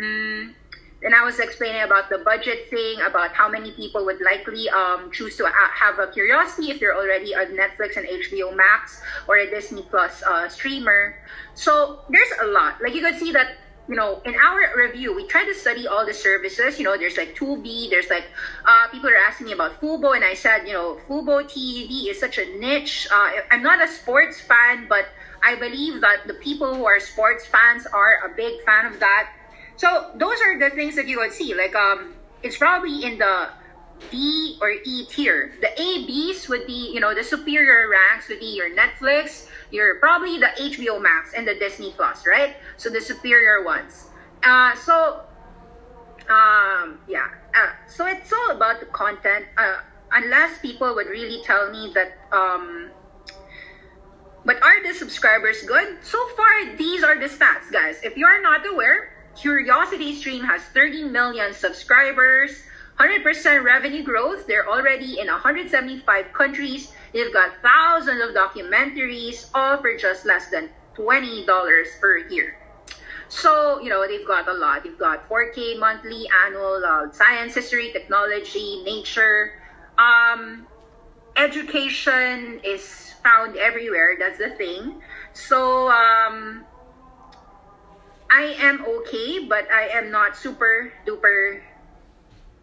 Mm, 0.00 0.54
and 1.02 1.14
I 1.14 1.22
was 1.24 1.38
explaining 1.38 1.82
about 1.82 2.10
the 2.10 2.18
budget 2.18 2.68
thing, 2.70 3.00
about 3.02 3.32
how 3.32 3.48
many 3.48 3.70
people 3.72 4.04
would 4.04 4.20
likely 4.20 4.68
um, 4.68 5.10
choose 5.12 5.36
to 5.36 5.46
have 5.46 5.98
a 5.98 6.08
curiosity 6.08 6.70
if 6.70 6.80
they're 6.80 6.96
already 6.96 7.32
a 7.34 7.46
Netflix 7.46 7.96
and 7.96 8.06
HBO 8.06 8.56
Max 8.56 9.00
or 9.28 9.36
a 9.36 9.48
Disney 9.48 9.82
Plus 9.82 10.22
uh, 10.24 10.48
streamer. 10.48 11.14
So 11.54 12.00
there's 12.10 12.28
a 12.42 12.46
lot. 12.46 12.82
Like 12.82 12.94
you 12.94 13.00
could 13.00 13.16
see 13.16 13.30
that, 13.32 13.58
you 13.88 13.94
know, 13.94 14.20
in 14.24 14.34
our 14.34 14.76
review, 14.76 15.14
we 15.14 15.26
try 15.28 15.44
to 15.44 15.54
study 15.54 15.86
all 15.86 16.04
the 16.04 16.12
services. 16.12 16.78
You 16.78 16.84
know, 16.84 16.98
there's 16.98 17.16
like 17.16 17.36
Tubi, 17.36 17.88
there's 17.90 18.10
like, 18.10 18.24
uh, 18.64 18.88
people 18.88 19.08
are 19.08 19.16
asking 19.16 19.46
me 19.46 19.52
about 19.52 19.80
Fubo, 19.80 20.16
and 20.16 20.24
I 20.24 20.34
said, 20.34 20.66
you 20.66 20.74
know, 20.74 20.98
Fubo 21.08 21.44
TV 21.44 22.10
is 22.10 22.18
such 22.18 22.38
a 22.38 22.58
niche. 22.58 23.06
Uh, 23.10 23.30
I'm 23.52 23.62
not 23.62 23.82
a 23.82 23.86
sports 23.86 24.40
fan, 24.40 24.86
but 24.88 25.06
I 25.42 25.54
believe 25.54 26.00
that 26.00 26.26
the 26.26 26.34
people 26.34 26.74
who 26.74 26.84
are 26.86 26.98
sports 26.98 27.46
fans 27.46 27.86
are 27.86 28.18
a 28.26 28.34
big 28.34 28.62
fan 28.64 28.86
of 28.86 28.98
that. 28.98 29.30
So 29.78 30.10
those 30.16 30.38
are 30.42 30.58
the 30.58 30.70
things 30.74 30.96
that 30.96 31.06
you 31.06 31.18
would 31.18 31.32
see. 31.32 31.54
Like 31.54 31.74
um, 31.74 32.14
it's 32.42 32.58
probably 32.58 33.04
in 33.04 33.18
the 33.18 33.48
D 34.10 34.58
or 34.60 34.70
E 34.70 35.06
tier. 35.06 35.54
The 35.60 35.70
A 35.80 36.06
Bs 36.06 36.48
would 36.48 36.66
be, 36.66 36.90
you 36.92 37.00
know, 37.00 37.14
the 37.14 37.24
superior 37.24 37.88
ranks 37.88 38.28
would 38.28 38.40
be 38.40 38.54
your 38.54 38.74
Netflix, 38.74 39.48
your 39.70 40.00
probably 40.00 40.38
the 40.38 40.50
HBO 40.58 41.00
Max 41.00 41.32
and 41.32 41.46
the 41.46 41.54
Disney 41.54 41.92
Plus, 41.96 42.26
right? 42.26 42.56
So 42.76 42.90
the 42.90 43.00
superior 43.00 43.64
ones. 43.64 44.06
Uh, 44.42 44.74
so 44.74 45.22
um, 46.28 46.98
yeah. 47.08 47.28
Uh, 47.54 47.70
so 47.86 48.06
it's 48.06 48.32
all 48.32 48.56
about 48.56 48.80
the 48.80 48.86
content. 48.86 49.46
Uh, 49.56 49.78
unless 50.10 50.58
people 50.58 50.94
would 50.96 51.06
really 51.06 51.40
tell 51.44 51.70
me 51.70 51.92
that 51.94 52.18
um, 52.32 52.90
but 54.44 54.62
are 54.62 54.82
the 54.82 54.94
subscribers 54.94 55.62
good? 55.62 55.98
So 56.02 56.18
far, 56.36 56.76
these 56.76 57.04
are 57.04 57.18
the 57.18 57.26
stats, 57.26 57.70
guys. 57.70 58.00
If 58.02 58.16
you 58.16 58.26
are 58.26 58.40
not 58.40 58.66
aware, 58.66 59.12
Curiosity 59.40 60.14
Stream 60.16 60.42
has 60.44 60.62
30 60.74 61.04
million 61.04 61.54
subscribers, 61.54 62.50
100% 62.98 63.62
revenue 63.62 64.02
growth. 64.02 64.46
They're 64.48 64.68
already 64.68 65.20
in 65.20 65.28
175 65.28 66.32
countries. 66.32 66.92
They've 67.12 67.32
got 67.32 67.50
thousands 67.62 68.20
of 68.22 68.34
documentaries, 68.34 69.48
all 69.54 69.76
for 69.76 69.96
just 69.96 70.26
less 70.26 70.50
than 70.50 70.70
$20 70.96 71.46
per 72.00 72.18
year. 72.28 72.58
So, 73.28 73.80
you 73.80 73.90
know, 73.90 74.06
they've 74.08 74.26
got 74.26 74.48
a 74.48 74.52
lot. 74.52 74.82
They've 74.82 74.98
got 74.98 75.28
4K 75.28 75.78
monthly, 75.78 76.26
annual, 76.46 76.82
uh, 76.84 77.12
science, 77.12 77.54
history, 77.54 77.92
technology, 77.92 78.82
nature. 78.82 79.62
Um, 79.98 80.66
education 81.36 82.60
is 82.64 83.14
found 83.22 83.56
everywhere. 83.56 84.16
That's 84.18 84.38
the 84.38 84.50
thing. 84.50 85.00
So 85.32 85.90
um, 85.90 86.64
I 88.30 88.56
am 88.60 88.84
okay, 88.84 89.46
but 89.46 89.70
I 89.70 89.88
am 89.88 90.10
not 90.10 90.36
super 90.36 90.92
duper. 91.06 91.60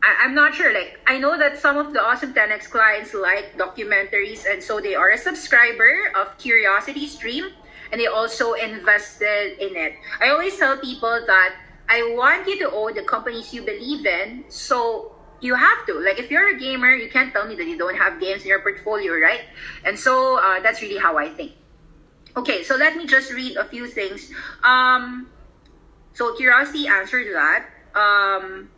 I, 0.04 0.26
am 0.26 0.36
not 0.36 0.54
sure. 0.54 0.74
Like 0.74 1.00
I 1.08 1.18
know 1.18 1.38
that 1.38 1.58
some 1.58 1.78
of 1.78 1.94
the 1.94 2.02
awesome 2.02 2.34
10x 2.34 2.70
clients 2.70 3.14
like 3.14 3.58
documentaries, 3.58 4.46
and 4.46 4.62
so 4.62 4.80
they 4.80 4.94
are 4.94 5.10
a 5.10 5.18
subscriber 5.18 6.12
of 6.16 6.38
Curiosity 6.38 7.08
Stream, 7.08 7.50
and 7.92 8.00
they 8.00 8.06
also 8.06 8.54
invested 8.54 9.58
in 9.60 9.76
it. 9.76 9.94
I 10.22 10.30
always 10.30 10.58
tell 10.58 10.78
people 10.78 11.24
that 11.26 11.56
I 11.90 12.14
want 12.16 12.48
you 12.48 12.60
to 12.60 12.72
own 12.72 12.94
the 12.94 13.04
companies 13.04 13.54
you 13.54 13.64
believe 13.64 14.06
in. 14.06 14.46
So 14.50 15.16
you 15.42 15.56
have 15.56 15.86
to. 15.88 16.00
Like 16.00 16.20
if 16.20 16.30
you're 16.30 16.56
a 16.56 16.60
gamer, 16.60 16.94
you 16.94 17.10
can't 17.10 17.34
tell 17.34 17.48
me 17.48 17.56
that 17.56 17.66
you 17.66 17.78
don't 17.78 17.96
have 17.96 18.20
games 18.20 18.44
in 18.44 18.50
your 18.50 18.62
portfolio, 18.62 19.14
right? 19.14 19.42
And 19.84 19.98
so 19.98 20.38
uh, 20.38 20.60
that's 20.62 20.82
really 20.82 20.98
how 20.98 21.18
I 21.18 21.30
think. 21.30 21.54
Okay, 22.38 22.64
so 22.64 22.76
let 22.76 22.98
me 22.98 23.08
just 23.08 23.32
read 23.32 23.56
a 23.56 23.64
few 23.64 23.88
things. 23.88 24.30
Um, 24.64 25.28
so 26.16 26.34
Curiosity 26.36 26.88
answered 26.88 27.28
that. 27.36 27.68
Um, 27.94 28.70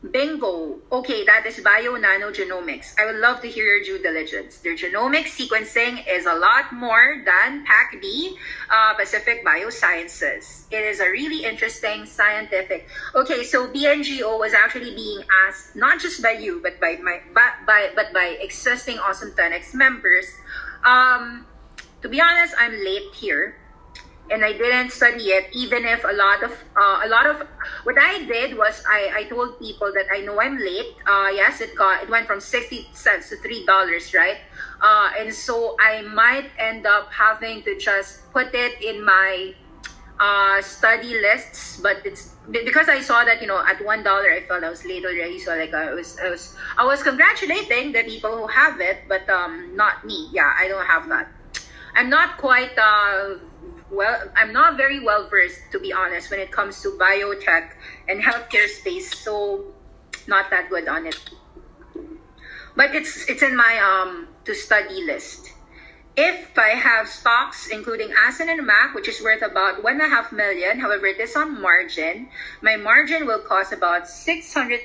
Bingo. 0.00 0.78
Okay, 0.90 1.24
that 1.26 1.44
is 1.44 1.58
Bionano 1.58 2.32
Genomics. 2.32 2.98
I 2.98 3.04
would 3.04 3.20
love 3.20 3.42
to 3.42 3.48
hear 3.48 3.66
your 3.66 3.84
due 3.84 4.02
diligence. 4.02 4.56
Their 4.58 4.74
genomic 4.74 5.28
sequencing 5.28 6.02
is 6.08 6.24
a 6.24 6.32
lot 6.34 6.72
more 6.72 7.22
than 7.22 7.66
PacB, 7.66 8.32
uh, 8.70 8.94
Pacific 8.94 9.44
Biosciences. 9.44 10.64
It 10.70 10.84
is 10.84 11.00
a 11.00 11.10
really 11.10 11.44
interesting 11.44 12.06
scientific. 12.06 12.88
Okay, 13.14 13.44
so 13.44 13.68
BNGO 13.68 14.40
was 14.40 14.54
actually 14.54 14.94
being 14.94 15.20
asked 15.46 15.76
not 15.76 16.00
just 16.00 16.22
by 16.22 16.32
you, 16.32 16.60
but 16.62 16.80
by 16.80 16.96
my, 17.02 17.20
but 17.34 17.66
by, 17.66 17.90
but 17.94 18.14
by 18.14 18.38
existing 18.40 18.98
Awesome 18.98 19.32
10X 19.32 19.74
members. 19.74 20.32
Um, 20.82 21.44
to 22.00 22.08
be 22.08 22.22
honest, 22.22 22.54
I'm 22.58 22.72
late 22.72 23.12
here 23.12 23.56
and 24.30 24.44
I 24.44 24.52
didn't 24.52 24.90
study 24.90 25.34
it, 25.34 25.50
even 25.52 25.84
if 25.84 26.04
a 26.04 26.12
lot 26.14 26.42
of 26.42 26.52
uh, 26.76 27.02
a 27.04 27.08
lot 27.08 27.26
of 27.26 27.46
what 27.82 27.96
I 27.98 28.24
did 28.24 28.56
was 28.56 28.82
I, 28.88 29.10
I 29.14 29.24
told 29.24 29.58
people 29.58 29.92
that 29.92 30.06
I 30.12 30.20
know 30.20 30.40
I'm 30.40 30.56
late. 30.56 30.94
Uh, 31.06 31.28
yes, 31.34 31.60
it 31.60 31.74
got 31.74 32.02
it 32.04 32.08
went 32.08 32.26
from 32.26 32.40
sixty 32.40 32.88
cents 32.92 33.30
to 33.30 33.36
three 33.36 33.66
dollars, 33.66 34.14
right? 34.14 34.38
Uh, 34.80 35.10
and 35.18 35.34
so 35.34 35.76
I 35.80 36.02
might 36.02 36.50
end 36.58 36.86
up 36.86 37.12
having 37.12 37.62
to 37.64 37.76
just 37.78 38.30
put 38.32 38.54
it 38.54 38.80
in 38.80 39.04
my 39.04 39.54
uh, 40.20 40.62
study 40.62 41.14
lists, 41.20 41.80
but 41.82 41.98
it's 42.04 42.36
because 42.50 42.88
I 42.88 43.00
saw 43.00 43.24
that 43.24 43.40
you 43.40 43.48
know 43.48 43.58
at 43.66 43.84
one 43.84 44.02
dollar 44.04 44.30
I 44.30 44.42
felt 44.42 44.62
I 44.62 44.70
was 44.70 44.84
late 44.84 45.04
already. 45.04 45.38
So 45.38 45.56
like 45.56 45.74
I 45.74 45.92
was 45.92 46.18
I 46.20 46.30
was 46.30 46.54
I 46.78 46.84
was 46.84 47.02
congratulating 47.02 47.92
the 47.92 48.04
people 48.04 48.36
who 48.36 48.46
have 48.46 48.80
it, 48.80 49.08
but 49.08 49.28
um 49.28 49.74
not 49.74 50.04
me. 50.04 50.28
Yeah, 50.32 50.52
I 50.56 50.68
don't 50.68 50.86
have 50.86 51.08
that. 51.08 51.28
I'm 51.96 52.08
not 52.08 52.38
quite 52.38 52.78
uh 52.78 53.36
well, 53.90 54.22
I'm 54.36 54.52
not 54.52 54.76
very 54.76 55.00
well 55.00 55.28
versed 55.28 55.60
to 55.72 55.80
be 55.80 55.92
honest 55.92 56.30
when 56.30 56.40
it 56.40 56.50
comes 56.50 56.80
to 56.82 56.90
biotech 57.00 57.72
and 58.08 58.22
healthcare 58.22 58.68
space. 58.68 59.18
So 59.18 59.66
not 60.26 60.50
that 60.50 60.70
good 60.70 60.88
on 60.88 61.06
it. 61.06 61.18
But 62.76 62.94
it's 62.94 63.28
it's 63.28 63.42
in 63.42 63.56
my 63.56 63.78
um 63.78 64.28
to 64.44 64.54
study 64.54 65.04
list. 65.04 65.52
If 66.16 66.58
I 66.58 66.70
have 66.70 67.08
stocks 67.08 67.68
including 67.68 68.10
Asin 68.10 68.48
and 68.48 68.66
Mac, 68.66 68.94
which 68.94 69.08
is 69.08 69.22
worth 69.22 69.42
about 69.42 69.82
one 69.82 69.94
and 69.94 70.02
a 70.02 70.08
half 70.08 70.32
million, 70.32 70.78
however, 70.78 71.06
it 71.06 71.18
is 71.18 71.34
on 71.36 71.60
margin, 71.60 72.28
my 72.62 72.76
margin 72.76 73.26
will 73.26 73.40
cost 73.40 73.72
about 73.72 74.08
600 74.08 74.80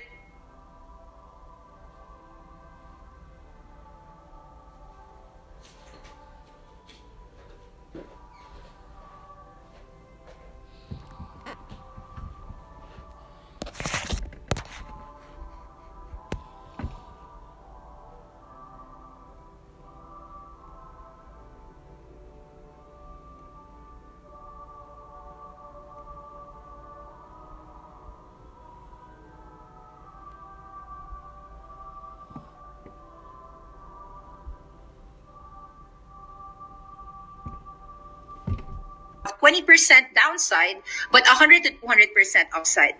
20% 39.45 40.13
downside, 40.15 40.81
but 41.11 41.21
100 41.25 41.63
to 41.63 41.71
200% 41.73 42.09
upside. 42.53 42.95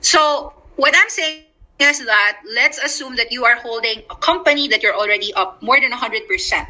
So 0.00 0.54
what 0.76 0.94
I'm 0.96 1.10
saying 1.10 1.42
is 1.78 2.04
that 2.06 2.40
let's 2.54 2.78
assume 2.78 3.16
that 3.16 3.30
you 3.30 3.44
are 3.44 3.56
holding 3.56 4.02
a 4.08 4.16
company 4.16 4.68
that 4.68 4.82
you're 4.82 4.96
already 4.96 5.34
up 5.34 5.62
more 5.62 5.78
than 5.78 5.92
100%. 5.92 6.66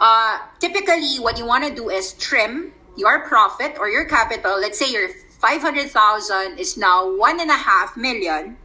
Uh, 0.00 0.38
typically, 0.60 1.16
what 1.20 1.36
you 1.36 1.44
want 1.44 1.64
to 1.64 1.74
do 1.74 1.90
is 1.90 2.14
trim 2.14 2.72
your 2.96 3.28
profit 3.28 3.76
or 3.78 3.88
your 3.88 4.06
capital. 4.06 4.58
Let's 4.58 4.78
say 4.78 4.90
your 4.90 5.08
500,000 5.40 6.58
is 6.58 6.76
now 6.76 7.14
one 7.16 7.40
and 7.40 7.50
a 7.50 7.56
half 7.56 7.96
million 7.96 8.56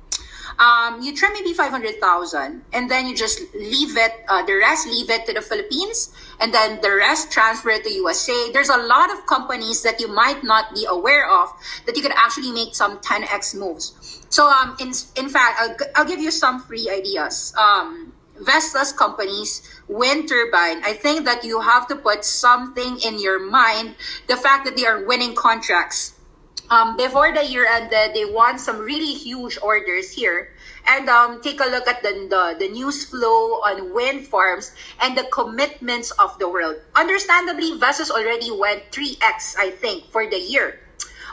um, 0.59 1.01
you 1.01 1.15
try 1.15 1.29
maybe 1.33 1.53
500,000 1.53 2.63
and 2.73 2.89
then 2.89 3.07
you 3.07 3.15
just 3.15 3.41
leave 3.53 3.95
it, 3.95 4.11
uh, 4.27 4.43
the 4.45 4.55
rest 4.55 4.87
leave 4.87 5.09
it 5.09 5.25
to 5.27 5.33
the 5.33 5.41
Philippines 5.41 6.13
and 6.39 6.53
then 6.53 6.81
the 6.81 6.91
rest 6.95 7.31
transfer 7.31 7.69
it 7.69 7.83
to 7.83 7.91
USA. 7.91 8.51
There's 8.51 8.69
a 8.69 8.77
lot 8.77 9.11
of 9.11 9.25
companies 9.27 9.83
that 9.83 9.99
you 9.99 10.07
might 10.07 10.43
not 10.43 10.73
be 10.73 10.85
aware 10.89 11.29
of 11.29 11.49
that 11.85 11.95
you 11.95 12.01
could 12.01 12.13
actually 12.15 12.51
make 12.51 12.75
some 12.75 12.97
10x 12.99 13.55
moves. 13.55 14.25
So, 14.29 14.49
um, 14.49 14.75
in, 14.79 14.93
in 15.15 15.29
fact, 15.29 15.59
I'll, 15.59 15.75
I'll 15.95 16.05
give 16.05 16.19
you 16.19 16.31
some 16.31 16.61
free 16.63 16.89
ideas. 16.89 17.53
Um, 17.57 18.13
Vestas 18.39 18.91
companies, 18.91 19.61
wind 19.87 20.29
turbine. 20.29 20.83
I 20.83 20.93
think 20.93 21.25
that 21.25 21.43
you 21.43 21.61
have 21.61 21.87
to 21.87 21.95
put 21.95 22.23
something 22.23 22.99
in 23.05 23.19
your 23.19 23.39
mind. 23.39 23.95
The 24.27 24.35
fact 24.35 24.65
that 24.65 24.75
they 24.75 24.85
are 24.85 25.03
winning 25.05 25.33
contracts 25.33 26.13
um, 26.69 26.97
before 26.97 27.33
the 27.33 27.45
year 27.45 27.65
ended, 27.65 28.13
they 28.13 28.25
won 28.25 28.59
some 28.59 28.79
really 28.79 29.13
huge 29.13 29.57
orders 29.61 30.11
here. 30.11 30.49
And 30.87 31.09
um, 31.09 31.41
take 31.41 31.59
a 31.59 31.65
look 31.65 31.87
at 31.87 32.01
the, 32.01 32.27
the, 32.29 32.55
the 32.59 32.71
news 32.71 33.05
flow 33.05 33.59
on 33.63 33.93
wind 33.93 34.27
farms 34.27 34.71
and 35.01 35.17
the 35.17 35.25
commitments 35.31 36.11
of 36.11 36.37
the 36.39 36.47
world. 36.47 36.77
Understandably, 36.95 37.77
Vestas 37.77 38.09
already 38.09 38.51
went 38.51 38.91
3x, 38.91 39.55
I 39.57 39.71
think, 39.71 40.05
for 40.11 40.29
the 40.29 40.39
year, 40.39 40.79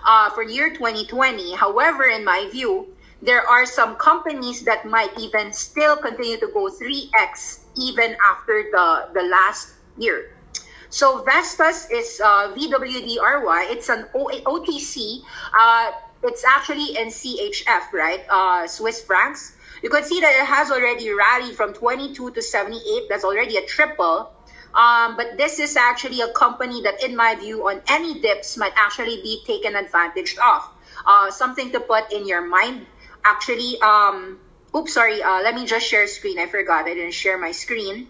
uh, 0.05 0.31
for 0.31 0.43
year 0.43 0.71
2020. 0.71 1.55
However, 1.55 2.05
in 2.05 2.25
my 2.25 2.49
view, 2.51 2.95
there 3.23 3.47
are 3.47 3.65
some 3.65 3.97
companies 3.97 4.65
that 4.65 4.85
might 4.85 5.17
even 5.19 5.53
still 5.53 5.97
continue 5.97 6.37
to 6.39 6.49
go 6.49 6.69
3x 6.69 7.61
even 7.77 8.17
after 8.23 8.67
the, 8.71 9.09
the 9.15 9.23
last 9.23 9.75
year. 9.97 10.34
So 10.95 11.25
Vestas 11.25 11.91
is 11.91 12.21
uh, 12.23 12.55
VWDRY. 12.55 13.67
It's 13.69 13.89
an 13.89 14.07
o- 14.15 14.31
OTC. 14.47 15.23
Uh, 15.53 15.91
it's 16.23 16.45
actually 16.45 16.97
in 16.97 17.09
CHF, 17.09 17.93
right? 17.93 18.23
Uh, 18.31 18.69
Swiss 18.69 19.03
francs. 19.03 19.57
You 19.83 19.91
can 19.91 20.05
see 20.05 20.21
that 20.21 20.31
it 20.31 20.47
has 20.47 20.71
already 20.71 21.11
rallied 21.11 21.57
from 21.57 21.73
22 21.73 22.31
to 22.31 22.41
78. 22.41 23.09
That's 23.09 23.25
already 23.25 23.57
a 23.57 23.67
triple. 23.67 24.31
Um, 24.73 25.17
but 25.17 25.37
this 25.37 25.59
is 25.59 25.75
actually 25.75 26.21
a 26.21 26.29
company 26.29 26.81
that, 26.83 27.03
in 27.03 27.17
my 27.17 27.35
view, 27.35 27.67
on 27.67 27.83
any 27.89 28.21
dips 28.21 28.57
might 28.57 28.73
actually 28.77 29.17
be 29.21 29.43
taken 29.45 29.75
advantage 29.75 30.37
of. 30.39 30.63
Uh, 31.05 31.29
something 31.29 31.73
to 31.73 31.81
put 31.81 32.13
in 32.13 32.25
your 32.25 32.47
mind. 32.47 32.87
Actually, 33.25 33.81
um, 33.81 34.39
oops, 34.77 34.95
sorry. 34.95 35.21
Uh, 35.21 35.43
let 35.43 35.57
me 35.57 35.67
just 35.67 35.89
share 35.89 36.07
screen. 36.07 36.39
I 36.39 36.47
forgot. 36.47 36.87
I 36.87 36.95
didn't 36.95 37.15
share 37.15 37.37
my 37.37 37.51
screen 37.51 38.07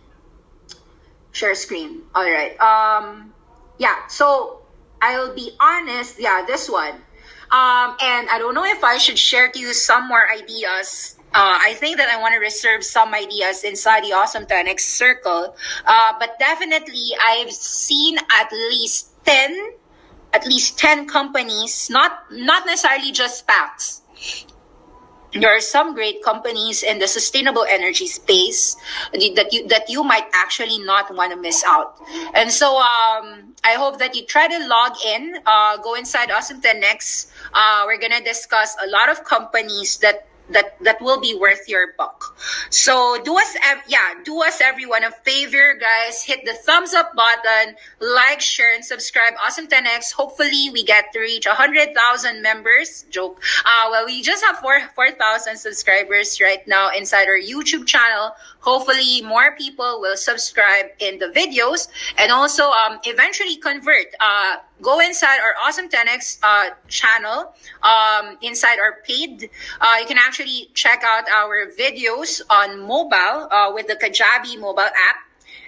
share 1.34 1.54
screen. 1.54 2.02
All 2.14 2.24
right. 2.24 2.58
Um, 2.62 3.34
yeah. 3.78 4.06
So 4.08 4.62
I'll 5.02 5.34
be 5.34 5.52
honest. 5.60 6.16
Yeah, 6.18 6.44
this 6.46 6.70
one. 6.70 6.94
Um, 7.52 7.94
and 8.00 8.26
I 8.30 8.38
don't 8.38 8.54
know 8.54 8.64
if 8.64 8.82
I 8.82 8.96
should 8.96 9.18
share 9.18 9.50
to 9.52 9.58
you 9.58 9.74
some 9.74 10.08
more 10.08 10.30
ideas. 10.30 11.18
Uh, 11.34 11.58
I 11.60 11.74
think 11.74 11.98
that 11.98 12.08
I 12.08 12.18
want 12.20 12.32
to 12.34 12.40
reserve 12.40 12.84
some 12.84 13.12
ideas 13.12 13.64
inside 13.64 14.04
the 14.04 14.12
Awesome 14.12 14.46
10X 14.46 14.80
circle. 14.80 15.54
Uh, 15.84 16.12
but 16.18 16.38
definitely, 16.38 17.10
I've 17.20 17.52
seen 17.52 18.16
at 18.32 18.50
least 18.52 19.10
10, 19.26 19.72
at 20.32 20.46
least 20.46 20.78
10 20.78 21.06
companies, 21.06 21.90
not, 21.90 22.24
not 22.30 22.66
necessarily 22.66 23.12
just 23.12 23.46
SPACs, 23.46 24.00
there 25.34 25.50
are 25.50 25.60
some 25.60 25.94
great 25.94 26.22
companies 26.22 26.82
in 26.82 26.98
the 26.98 27.08
sustainable 27.08 27.64
energy 27.68 28.06
space 28.06 28.76
that 29.12 29.52
you 29.52 29.66
that 29.68 29.88
you 29.88 30.04
might 30.04 30.26
actually 30.32 30.78
not 30.78 31.14
want 31.14 31.32
to 31.32 31.38
miss 31.38 31.64
out. 31.66 31.98
And 32.34 32.50
so 32.50 32.78
um, 32.78 33.54
I 33.64 33.74
hope 33.74 33.98
that 33.98 34.14
you 34.14 34.24
try 34.26 34.46
to 34.46 34.68
log 34.68 34.92
in, 35.04 35.38
uh, 35.46 35.76
go 35.78 35.94
inside 35.94 36.30
Awesome 36.30 36.60
10X. 36.60 37.30
Uh, 37.52 37.82
we're 37.86 37.98
gonna 37.98 38.22
discuss 38.22 38.76
a 38.82 38.88
lot 38.88 39.10
of 39.10 39.24
companies 39.24 39.98
that 39.98 40.28
that 40.50 40.76
that 40.82 41.00
will 41.00 41.20
be 41.20 41.34
worth 41.34 41.68
your 41.68 41.94
buck. 41.96 42.36
So 42.70 43.18
do 43.24 43.36
us, 43.36 43.56
yeah, 43.88 44.14
do 44.24 44.42
us 44.42 44.60
everyone 44.60 45.04
a 45.04 45.10
favor, 45.10 45.78
guys. 45.80 46.22
Hit 46.22 46.44
the 46.44 46.54
thumbs 46.54 46.92
up 46.94 47.14
button, 47.14 47.76
like, 48.00 48.40
share, 48.40 48.74
and 48.74 48.84
subscribe. 48.84 49.34
Awesome 49.44 49.66
10x. 49.66 50.12
Hopefully, 50.12 50.70
we 50.72 50.84
get 50.84 51.12
to 51.12 51.20
reach 51.20 51.46
hundred 51.46 51.94
thousand 51.94 52.42
members. 52.42 53.04
Joke. 53.10 53.42
Uh, 53.64 53.88
well, 53.90 54.04
we 54.06 54.22
just 54.22 54.44
have 54.44 54.58
four 54.58 54.80
four 54.94 55.10
thousand 55.12 55.56
subscribers 55.56 56.40
right 56.40 56.66
now 56.66 56.90
inside 56.90 57.28
our 57.28 57.40
YouTube 57.40 57.86
channel. 57.86 58.32
Hopefully, 58.60 59.22
more 59.22 59.56
people 59.56 60.00
will 60.00 60.16
subscribe 60.16 60.86
in 60.98 61.18
the 61.18 61.26
videos 61.26 61.88
and 62.18 62.32
also 62.32 62.70
um, 62.70 62.98
eventually 63.04 63.56
convert. 63.56 64.06
Uh, 64.20 64.56
go 64.84 65.00
inside 65.00 65.40
our 65.40 65.56
Awesome 65.64 65.88
10X 65.88 66.38
uh, 66.44 66.70
channel, 66.86 67.54
um, 67.82 68.36
inside 68.42 68.78
our 68.78 69.00
paid. 69.02 69.50
Uh, 69.80 69.96
you 69.98 70.06
can 70.06 70.18
actually 70.18 70.70
check 70.74 71.02
out 71.02 71.24
our 71.30 71.66
videos 71.72 72.42
on 72.50 72.86
mobile 72.86 73.48
uh, 73.50 73.72
with 73.72 73.88
the 73.88 73.96
Kajabi 73.96 74.60
mobile 74.60 74.92
app 74.92 75.16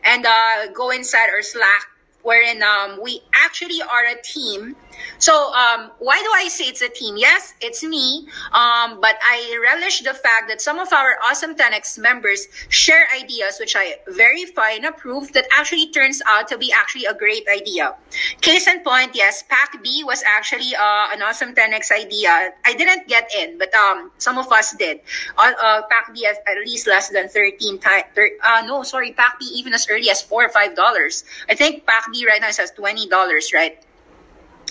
and 0.05 0.27
uh, 0.27 0.71
go 0.73 0.91
inside 0.91 1.31
our 1.33 1.43
Slack 1.43 1.96
wherein 2.27 2.61
um, 2.63 2.99
we 3.01 3.23
actually 3.33 3.81
are 3.81 4.07
a 4.11 4.21
team 4.23 4.75
so 5.19 5.53
um, 5.55 5.91
why 5.99 6.19
do 6.21 6.31
I 6.35 6.49
say 6.49 6.65
it's 6.65 6.83
a 6.83 6.89
team? 6.89 7.17
Yes, 7.17 7.55
it's 7.61 7.83
me, 7.83 8.29
um, 8.53 9.01
but 9.01 9.17
I 9.23 9.59
relish 9.63 10.01
the 10.01 10.15
fact 10.15 10.49
that 10.49 10.61
some 10.61 10.79
of 10.79 10.93
our 10.93 11.17
awesome 11.25 11.55
10x 11.55 11.99
members 11.99 12.49
share 12.69 13.07
ideas 13.17 13.57
which 13.59 13.75
I 13.77 13.97
verify 14.09 14.71
and 14.71 14.85
approve 14.85 15.33
that 15.33 15.47
actually 15.53 15.91
turns 15.91 16.23
out 16.27 16.49
to 16.49 16.59
be 16.59 16.73
actually 16.73 17.07
a 17.07 17.15
great 17.15 17.47
idea. 17.49 17.95
Case 18.41 18.67
in 18.67 18.81
point, 18.81 19.15
yes, 19.15 19.43
Pack 19.49 19.83
B 19.83 20.05
was 20.05 20.23
actually 20.27 20.75
uh, 20.77 21.09
an 21.13 21.23
awesome 21.23 21.55
10x 21.55 21.91
idea. 21.93 22.53
I 22.65 22.75
didn't 22.75 23.09
get 23.09 23.31
in, 23.37 23.59
but 23.59 23.73
um, 23.75 24.11
some 24.19 24.39
of 24.39 24.51
us 24.53 24.75
did. 24.77 25.01
Uh, 25.39 25.53
uh, 25.63 25.83
Pack 25.91 26.15
B 26.15 26.27
at, 26.27 26.37
at 26.47 26.59
least 26.65 26.87
less 26.87 27.09
than 27.09 27.29
13 27.29 27.79
times. 27.79 28.05
Uh, 28.45 28.63
no, 28.67 28.83
sorry, 28.83 29.13
Pack 29.13 29.39
B 29.41 29.47
even 29.55 29.73
as 29.73 29.87
early 29.91 30.11
as 30.11 30.23
four 30.23 30.45
or 30.45 30.49
five 30.49 30.77
dollars. 30.77 31.25
I 31.49 31.55
think 31.55 31.87
Pack 31.87 32.13
B 32.13 32.16
right 32.25 32.41
now 32.41 32.51
says 32.51 32.71
twenty 32.71 33.09
dollars, 33.09 33.53
right? 33.53 33.83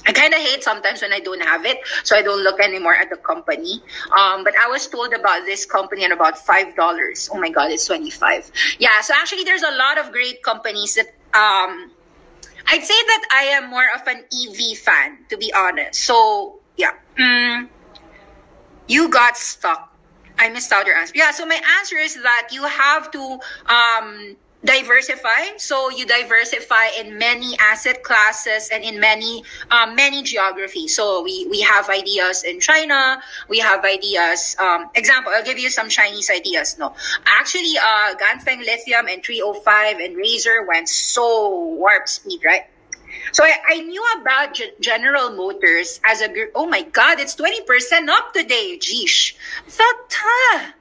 I 0.08 0.12
kind 0.14 0.34
of 0.34 0.40
hate 0.40 0.64
sometimes 0.64 1.02
when 1.02 1.12
I 1.12 1.20
don't 1.20 1.42
have 1.42 1.66
it, 1.66 1.80
so 2.04 2.16
I 2.16 2.22
don't 2.22 2.44
look 2.44 2.60
anymore 2.60 2.96
at 2.96 3.10
the 3.10 3.18
company. 3.18 3.82
Um, 4.16 4.44
but 4.44 4.54
I 4.56 4.68
was 4.70 4.88
told 4.88 5.14
about 5.14 5.46
this 5.46 5.66
company 5.66 6.06
at 6.06 6.12
about 6.12 6.38
five 6.38 6.76
dollars. 6.76 7.30
Oh 7.34 7.40
my 7.40 7.50
god, 7.50 7.72
it's 7.72 7.86
twenty 7.86 8.12
five. 8.12 8.50
Yeah, 8.80 9.02
so 9.02 9.14
actually, 9.16 9.44
there's 9.44 9.64
a 9.64 9.76
lot 9.76 9.98
of 9.98 10.12
great 10.12 10.44
companies 10.44 10.96
that 10.96 11.08
um, 11.34 11.92
I'd 12.68 12.84
say 12.84 12.94
that 12.94 13.26
I 13.32 13.44
am 13.58 13.70
more 13.70 13.88
of 13.96 14.08
an 14.08 14.24
EV 14.32 14.78
fan, 14.78 15.18
to 15.30 15.38
be 15.38 15.52
honest. 15.54 16.02
So 16.02 16.60
yeah, 16.78 16.94
mm, 17.18 17.68
you 18.88 19.10
got 19.10 19.38
stuck. 19.38 19.92
I 20.38 20.50
missed 20.50 20.72
out 20.72 20.86
your 20.86 20.98
answer. 20.98 21.14
Yeah, 21.16 21.32
so 21.32 21.46
my 21.46 21.60
answer 21.80 21.98
is 21.98 22.16
that 22.22 22.50
you 22.52 22.64
have 22.64 23.10
to 23.12 23.40
um, 23.68 24.36
diversify. 24.66 25.58
So 25.58 25.90
you 25.90 26.06
diversify 26.06 26.88
in 27.00 27.18
many 27.18 27.58
asset 27.60 28.04
classes 28.04 28.70
and 28.74 28.84
in 28.84 29.00
many 29.00 29.44
um, 29.72 29.96
many 29.96 30.24
geographies. 30.24 30.96
So 30.96 31.24
we 31.24 31.48
we 31.48 31.62
have 31.62 31.90
ideas 31.90 32.44
in 32.44 32.60
China. 32.60 33.22
We 33.48 33.60
have 33.60 33.86
ideas. 33.86 34.56
Um, 34.60 34.90
example, 34.96 35.32
I'll 35.34 35.46
give 35.46 35.60
you 35.60 35.70
some 35.70 35.90
Chinese 35.90 36.30
ideas. 36.30 36.78
No, 36.78 36.94
actually, 37.26 37.78
uh, 37.78 38.16
Ganfeng 38.16 38.60
Lithium 38.60 39.08
and 39.08 39.24
305 39.24 40.00
and 40.00 40.18
Razer 40.18 40.68
went 40.68 40.90
so 40.90 41.76
warp 41.78 42.10
speed, 42.10 42.44
right? 42.44 42.66
So 43.32 43.44
I, 43.44 43.54
I 43.70 43.80
knew 43.82 44.04
about 44.20 44.56
G- 44.56 44.72
General 44.80 45.32
Motors 45.32 46.00
as 46.04 46.22
a. 46.22 46.30
Oh 46.54 46.66
my 46.66 46.82
God, 46.82 47.20
it's 47.20 47.36
20% 47.36 48.10
up 48.10 48.34
today. 48.34 48.78
Geesh. 48.80 49.36
I 49.68 49.94
huh 50.12 50.72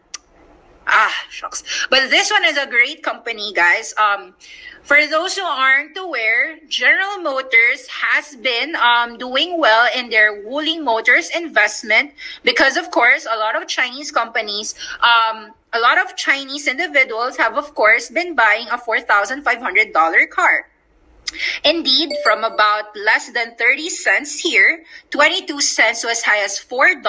Ah, 0.86 1.14
shucks. 1.30 1.62
But 1.90 2.10
this 2.10 2.30
one 2.30 2.44
is 2.44 2.58
a 2.58 2.66
great 2.66 3.02
company, 3.02 3.52
guys. 3.52 3.94
Um, 3.96 4.34
for 4.82 5.06
those 5.06 5.34
who 5.34 5.42
aren't 5.42 5.96
aware, 5.96 6.58
General 6.68 7.18
Motors 7.18 7.88
has 7.88 8.36
been 8.36 8.76
um, 8.76 9.16
doing 9.16 9.58
well 9.58 9.88
in 9.96 10.10
their 10.10 10.44
Wuling 10.44 10.84
Motors 10.84 11.30
investment 11.34 12.12
because, 12.42 12.76
of 12.76 12.90
course, 12.90 13.26
a 13.30 13.38
lot 13.38 13.56
of 13.56 13.66
Chinese 13.66 14.12
companies, 14.12 14.74
um, 15.00 15.52
a 15.72 15.80
lot 15.80 15.96
of 15.98 16.14
Chinese 16.16 16.68
individuals 16.68 17.36
have, 17.38 17.56
of 17.56 17.74
course, 17.74 18.10
been 18.10 18.34
buying 18.34 18.68
a 18.68 18.76
$4,500 18.76 20.28
car. 20.28 20.68
Indeed, 21.64 22.10
from 22.22 22.44
about 22.44 22.96
less 22.96 23.30
than 23.32 23.54
30 23.56 23.88
cents 23.88 24.38
here, 24.40 24.84
22 25.10 25.60
cents 25.60 26.02
to 26.02 26.08
as 26.08 26.22
high 26.22 26.42
as 26.44 26.58
$4. 26.58 27.02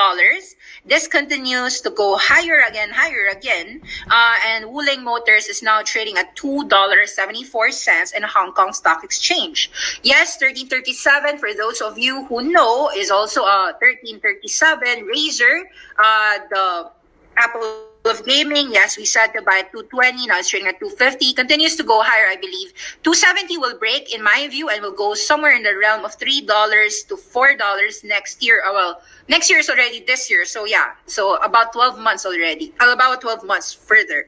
This 0.85 1.07
continues 1.07 1.81
to 1.81 1.89
go 1.89 2.17
higher 2.17 2.61
again, 2.67 2.89
higher 2.91 3.27
again. 3.31 3.81
Uh, 4.09 4.35
and 4.47 4.65
Wuling 4.65 5.03
Motors 5.03 5.47
is 5.47 5.61
now 5.63 5.81
trading 5.81 6.17
at 6.17 6.35
$2.74 6.35 8.13
in 8.15 8.23
Hong 8.23 8.53
Kong 8.53 8.73
Stock 8.73 9.03
Exchange. 9.03 9.71
Yes, 10.03 10.37
1337, 10.39 11.37
for 11.37 11.53
those 11.53 11.81
of 11.81 11.97
you 11.97 12.25
who 12.25 12.41
know, 12.41 12.89
is 12.95 13.11
also 13.11 13.41
a 13.41 13.73
1337 13.79 15.07
Razer, 15.07 15.63
Uh, 15.97 16.39
the 16.49 16.91
Apple 17.37 17.94
of 18.05 18.25
gaming, 18.25 18.71
yes, 18.71 18.97
we 18.97 19.05
said 19.05 19.27
to 19.33 19.41
buy 19.41 19.59
at 19.59 19.71
220, 19.71 20.27
now 20.27 20.39
it's 20.39 20.49
trading 20.49 20.67
at 20.67 20.79
250, 20.79 21.33
continues 21.33 21.75
to 21.75 21.83
go 21.83 22.01
higher, 22.01 22.27
I 22.27 22.35
believe. 22.35 22.73
270 23.03 23.57
will 23.57 23.77
break, 23.77 24.13
in 24.13 24.23
my 24.23 24.47
view, 24.49 24.69
and 24.69 24.81
will 24.81 24.95
go 24.95 25.13
somewhere 25.13 25.55
in 25.55 25.63
the 25.63 25.75
realm 25.77 26.05
of 26.05 26.17
$3 26.17 26.45
to 27.07 27.15
$4 27.15 28.03
next 28.03 28.43
year. 28.43 28.63
Uh, 28.65 28.73
well, 28.73 29.01
next 29.27 29.49
year 29.49 29.59
is 29.59 29.69
already 29.69 30.01
this 30.01 30.29
year, 30.29 30.45
so 30.45 30.65
yeah, 30.65 30.93
so 31.05 31.35
about 31.37 31.73
12 31.73 31.99
months 31.99 32.25
already, 32.25 32.73
about 32.79 33.21
12 33.21 33.43
months 33.43 33.73
further. 33.73 34.27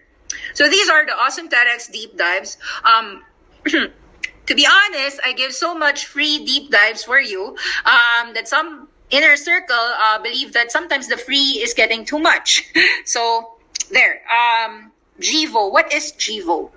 So 0.53 0.69
these 0.69 0.89
are 0.89 1.05
the 1.05 1.15
awesome 1.15 1.49
10X 1.49 1.91
deep 1.91 2.17
dives. 2.17 2.57
Um, 2.84 3.23
to 3.65 4.55
be 4.55 4.65
honest, 4.65 5.19
I 5.23 5.34
give 5.34 5.53
so 5.53 5.75
much 5.75 6.05
free 6.05 6.45
deep 6.45 6.71
dives 6.71 7.03
for 7.03 7.19
you 7.19 7.57
um, 7.86 8.34
that 8.34 8.47
some 8.47 8.88
inner 9.09 9.36
circle 9.36 9.75
uh, 9.75 10.21
believe 10.21 10.53
that 10.53 10.71
sometimes 10.71 11.07
the 11.07 11.17
free 11.17 11.61
is 11.61 11.73
getting 11.73 12.05
too 12.05 12.19
much. 12.19 12.65
so 13.05 13.57
there. 13.88 14.21
Um, 14.29 14.91
Gevo. 15.19 15.71
What 15.71 15.93
is 15.93 16.13
Gevo? 16.13 16.71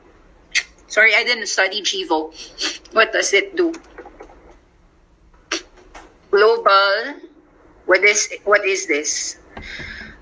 Sorry, 0.88 1.14
I 1.14 1.22
didn't 1.24 1.46
study 1.46 1.82
Gevo. 1.82 2.34
What 2.92 3.12
does 3.12 3.32
it 3.32 3.56
do? 3.56 3.72
Global. 6.30 7.14
What 7.86 8.04
is 8.04 8.28
what 8.44 8.64
is 8.64 8.86
this? 8.86 9.38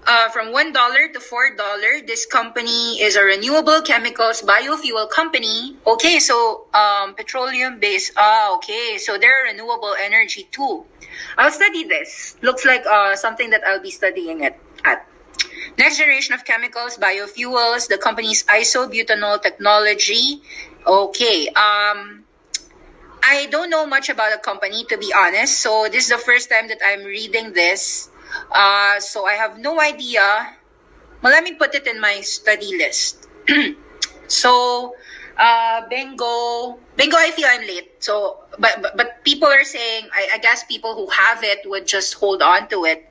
Uh, 0.09 0.29
from 0.31 0.53
one 0.53 0.73
dollar 0.73 1.13
to 1.13 1.21
four 1.21 1.55
dollar. 1.55 2.01
This 2.07 2.25
company 2.25 2.97
is 3.01 3.17
a 3.17 3.23
renewable 3.23 3.83
chemicals 3.83 4.41
biofuel 4.41 5.11
company. 5.11 5.77
Okay, 5.87 6.19
so 6.19 6.65
um, 6.73 7.15
petroleum 7.15 7.79
based. 7.79 8.13
Ah, 8.17 8.57
okay, 8.57 8.97
so 8.97 9.19
they're 9.19 9.45
renewable 9.45 9.95
energy 10.01 10.49
too. 10.51 10.85
I'll 11.37 11.53
study 11.53 11.85
this. 11.85 12.37
Looks 12.41 12.65
like 12.65 12.87
uh, 12.89 13.17
something 13.17 13.51
that 13.51 13.61
I'll 13.67 13.83
be 13.83 13.91
studying 13.91 14.45
it 14.45 14.57
at. 14.85 15.05
Next 15.79 15.99
generation 15.99 16.35
of 16.35 16.45
chemicals, 16.45 16.97
biofuels, 16.99 17.89
the 17.89 17.99
company's 17.99 18.45
isobutanol 18.45 19.43
technology. 19.43 20.43
Okay. 20.87 21.49
Um, 21.49 22.25
I 23.23 23.47
don't 23.51 23.71
know 23.71 23.87
much 23.87 24.09
about 24.09 24.33
the 24.33 24.39
company, 24.39 24.85
to 24.89 24.97
be 24.97 25.13
honest. 25.15 25.61
So 25.61 25.89
this 25.91 26.05
is 26.05 26.11
the 26.11 26.19
first 26.19 26.51
time 26.51 26.69
that 26.69 26.79
I'm 26.85 27.05
reading 27.05 27.53
this. 27.53 28.11
Uh, 28.51 29.01
so 29.01 29.27
I 29.27 29.35
have 29.35 29.59
no 29.59 29.81
idea. 29.81 30.57
Well, 31.23 31.33
let 31.33 31.45
me 31.45 31.55
put 31.55 31.75
it 31.75 31.87
in 31.87 32.01
my 32.01 32.21
study 32.21 32.77
list. 32.77 33.29
so, 34.29 34.95
uh, 35.37 35.89
bingo, 35.89 36.79
bingo. 36.97 37.17
I 37.17 37.31
feel 37.33 37.47
I'm 37.49 37.63
late. 37.63 38.03
So, 38.03 38.39
but 38.59 38.83
but, 38.83 38.97
but 38.97 39.25
people 39.25 39.49
are 39.49 39.65
saying. 39.65 40.09
I, 40.13 40.35
I 40.35 40.39
guess 40.39 40.65
people 40.65 40.95
who 40.95 41.09
have 41.11 41.43
it 41.43 41.69
would 41.69 41.87
just 41.87 42.15
hold 42.15 42.43
on 42.43 42.69
to 42.69 42.85
it 42.85 43.11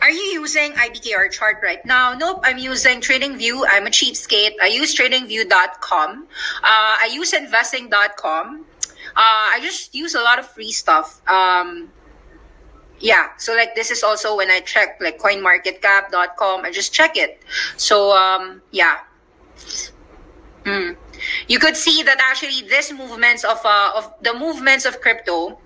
are 0.00 0.10
you 0.10 0.40
using 0.40 0.72
IBKR 0.72 1.30
chart 1.30 1.58
right 1.62 1.84
now? 1.84 2.14
Nope, 2.14 2.40
I'm 2.44 2.58
using 2.58 3.00
TradingView. 3.00 3.64
I'm 3.68 3.86
a 3.86 3.90
cheapskate. 3.90 4.54
I 4.60 4.66
use 4.66 4.94
TradingView.com. 4.94 6.22
Uh, 6.22 6.26
I 6.62 7.10
use 7.12 7.32
Investing.com. 7.32 8.66
Uh, 9.14 9.46
I 9.54 9.58
just 9.62 9.94
use 9.94 10.14
a 10.14 10.20
lot 10.20 10.38
of 10.38 10.46
free 10.46 10.72
stuff. 10.72 11.20
Um, 11.28 11.90
yeah, 12.98 13.30
so 13.36 13.54
like 13.54 13.74
this 13.74 13.90
is 13.90 14.02
also 14.02 14.36
when 14.36 14.50
I 14.50 14.60
check 14.60 14.98
like 15.00 15.18
CoinMarketCap.com. 15.18 16.64
I 16.64 16.70
just 16.70 16.92
check 16.92 17.16
it. 17.16 17.42
So 17.76 18.12
um, 18.16 18.62
yeah. 18.70 19.00
Mm 20.64 20.96
you 21.48 21.58
could 21.58 21.76
see 21.76 22.02
that 22.02 22.18
actually 22.30 22.66
this 22.68 22.92
movements 22.92 23.44
of 23.44 23.58
uh, 23.64 23.92
of 23.96 24.12
the 24.22 24.34
movements 24.34 24.84
of 24.84 25.00
crypto 25.00 25.58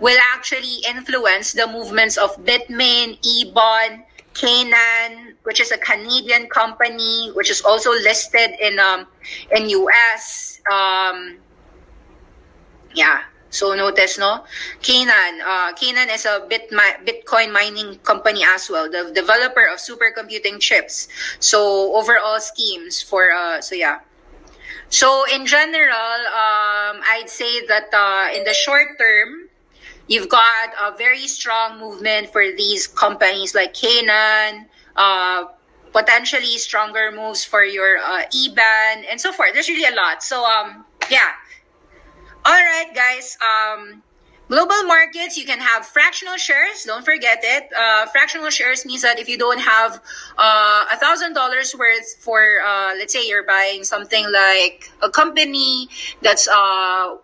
will 0.00 0.18
actually 0.34 0.82
influence 0.88 1.52
the 1.52 1.66
movements 1.66 2.16
of 2.16 2.34
Bitmain, 2.44 3.18
Ebang, 3.22 4.04
Canaan, 4.34 5.34
which 5.44 5.60
is 5.60 5.70
a 5.72 5.78
Canadian 5.78 6.48
company, 6.48 7.30
which 7.34 7.50
is 7.50 7.62
also 7.62 7.90
listed 7.90 8.52
in 8.60 8.78
um 8.78 9.06
in 9.50 9.68
US. 9.70 10.60
Um, 10.70 11.38
yeah. 12.94 13.22
So 13.52 13.74
notice, 13.74 14.16
no? 14.16 14.44
Canaan. 14.80 15.44
Uh, 15.44 15.74
Canaan 15.74 16.08
is 16.08 16.24
a 16.24 16.46
bit 16.48 16.70
Bitcoin 17.04 17.52
mining 17.52 17.98
company 17.98 18.42
as 18.42 18.70
well, 18.70 18.88
the 18.90 19.12
developer 19.12 19.68
of 19.68 19.76
supercomputing 19.76 20.58
chips. 20.58 21.06
So 21.38 21.92
overall 21.94 22.40
schemes 22.40 23.02
for, 23.02 23.30
uh, 23.30 23.60
so 23.60 23.74
yeah. 23.74 24.00
So 24.92 25.24
in 25.24 25.46
general, 25.46 26.20
um, 26.28 27.00
I'd 27.00 27.24
say 27.24 27.64
that 27.64 27.88
uh, 27.94 28.28
in 28.36 28.44
the 28.44 28.52
short 28.52 28.98
term, 29.00 29.48
you've 30.06 30.28
got 30.28 30.68
a 30.78 30.94
very 30.94 31.26
strong 31.26 31.80
movement 31.80 32.28
for 32.28 32.44
these 32.44 32.86
companies 32.86 33.54
like 33.54 33.72
Canaan, 33.72 34.68
uh, 34.94 35.46
potentially 35.94 36.58
stronger 36.58 37.10
moves 37.10 37.42
for 37.42 37.64
your 37.64 37.96
uh, 38.04 38.28
Ebang, 38.36 39.08
and 39.08 39.18
so 39.18 39.32
forth. 39.32 39.54
There's 39.54 39.70
really 39.70 39.88
a 39.88 39.96
lot. 39.96 40.22
So 40.22 40.44
um, 40.44 40.84
yeah. 41.10 41.40
All 42.44 42.52
right, 42.52 42.92
guys. 42.94 43.38
Um, 43.40 44.02
Global 44.52 44.84
markets, 44.84 45.38
you 45.38 45.46
can 45.46 45.60
have 45.60 45.86
fractional 45.86 46.36
shares. 46.36 46.84
Don't 46.84 47.06
forget 47.06 47.38
it. 47.42 47.72
Uh, 47.72 48.04
fractional 48.12 48.50
shares 48.50 48.84
means 48.84 49.00
that 49.00 49.18
if 49.18 49.26
you 49.26 49.38
don't 49.38 49.58
have 49.58 49.98
uh, 50.36 50.84
a 50.92 50.96
thousand 50.98 51.32
dollars 51.32 51.74
worth 51.74 52.16
for, 52.20 52.60
uh, 52.60 52.92
let's 52.98 53.14
say 53.14 53.26
you're 53.26 53.46
buying 53.46 53.82
something 53.82 54.30
like 54.30 54.92
a 55.00 55.08
company 55.08 55.88
that's 56.20 56.46
uh, 56.48 57.16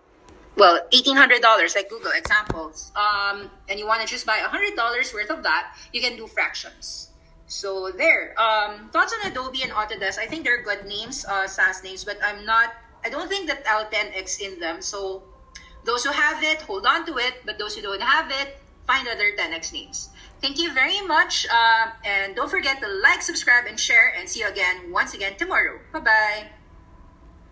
well, 0.57 0.81
eighteen 0.91 1.17
hundred 1.17 1.43
dollars, 1.43 1.75
like 1.77 1.91
Google 1.91 2.13
examples, 2.17 2.93
um, 2.97 3.51
and 3.69 3.79
you 3.79 3.87
want 3.87 4.01
to 4.01 4.09
just 4.09 4.25
buy 4.25 4.39
hundred 4.39 4.75
dollars 4.75 5.13
worth 5.13 5.29
of 5.29 5.43
that, 5.43 5.77
you 5.93 6.01
can 6.01 6.17
do 6.17 6.27
fractions. 6.27 7.11
So 7.47 7.93
there. 7.95 8.33
Um, 8.41 8.89
thoughts 8.89 9.13
on 9.13 9.31
Adobe 9.31 9.61
and 9.61 9.73
Autodesk? 9.73 10.17
I 10.19 10.25
think 10.25 10.45
they're 10.45 10.63
good 10.63 10.87
names, 10.87 11.27
uh, 11.29 11.47
SaaS 11.47 11.85
names, 11.85 12.05
but 12.05 12.17
I'm 12.25 12.47
not. 12.47 12.73
I 13.05 13.11
don't 13.11 13.29
think 13.29 13.49
that 13.49 13.67
L10X 13.67 14.41
in 14.41 14.61
them. 14.61 14.81
So 14.81 15.25
those 15.89 16.05
who 16.05 16.13
have 16.13 16.43
it, 16.45 16.61
hold 16.63 16.85
on 16.85 17.07
to 17.07 17.17
it. 17.17 17.35
But 17.47 17.59
those 17.59 17.75
who 17.75 17.83
don't 17.83 18.03
have 18.03 18.31
it, 18.31 18.59
find 18.87 19.09
other 19.09 19.33
10x 19.33 19.73
names. 19.73 20.11
Thank 20.41 20.59
you 20.61 20.73
very 20.73 21.01
much. 21.01 21.47
Uh, 21.51 21.91
and 22.05 22.37
don't 22.37 22.51
forget 22.51 22.81
to 22.83 22.89
like, 23.03 23.23
subscribe, 23.23 23.65
and 23.67 23.81
share. 23.81 24.13
And 24.17 24.29
see 24.29 24.41
you 24.41 24.49
again 24.49 24.93
once 24.93 25.15
again 25.15 25.35
tomorrow. 25.37 25.81
Bye 25.93 26.01
bye. 26.01 26.58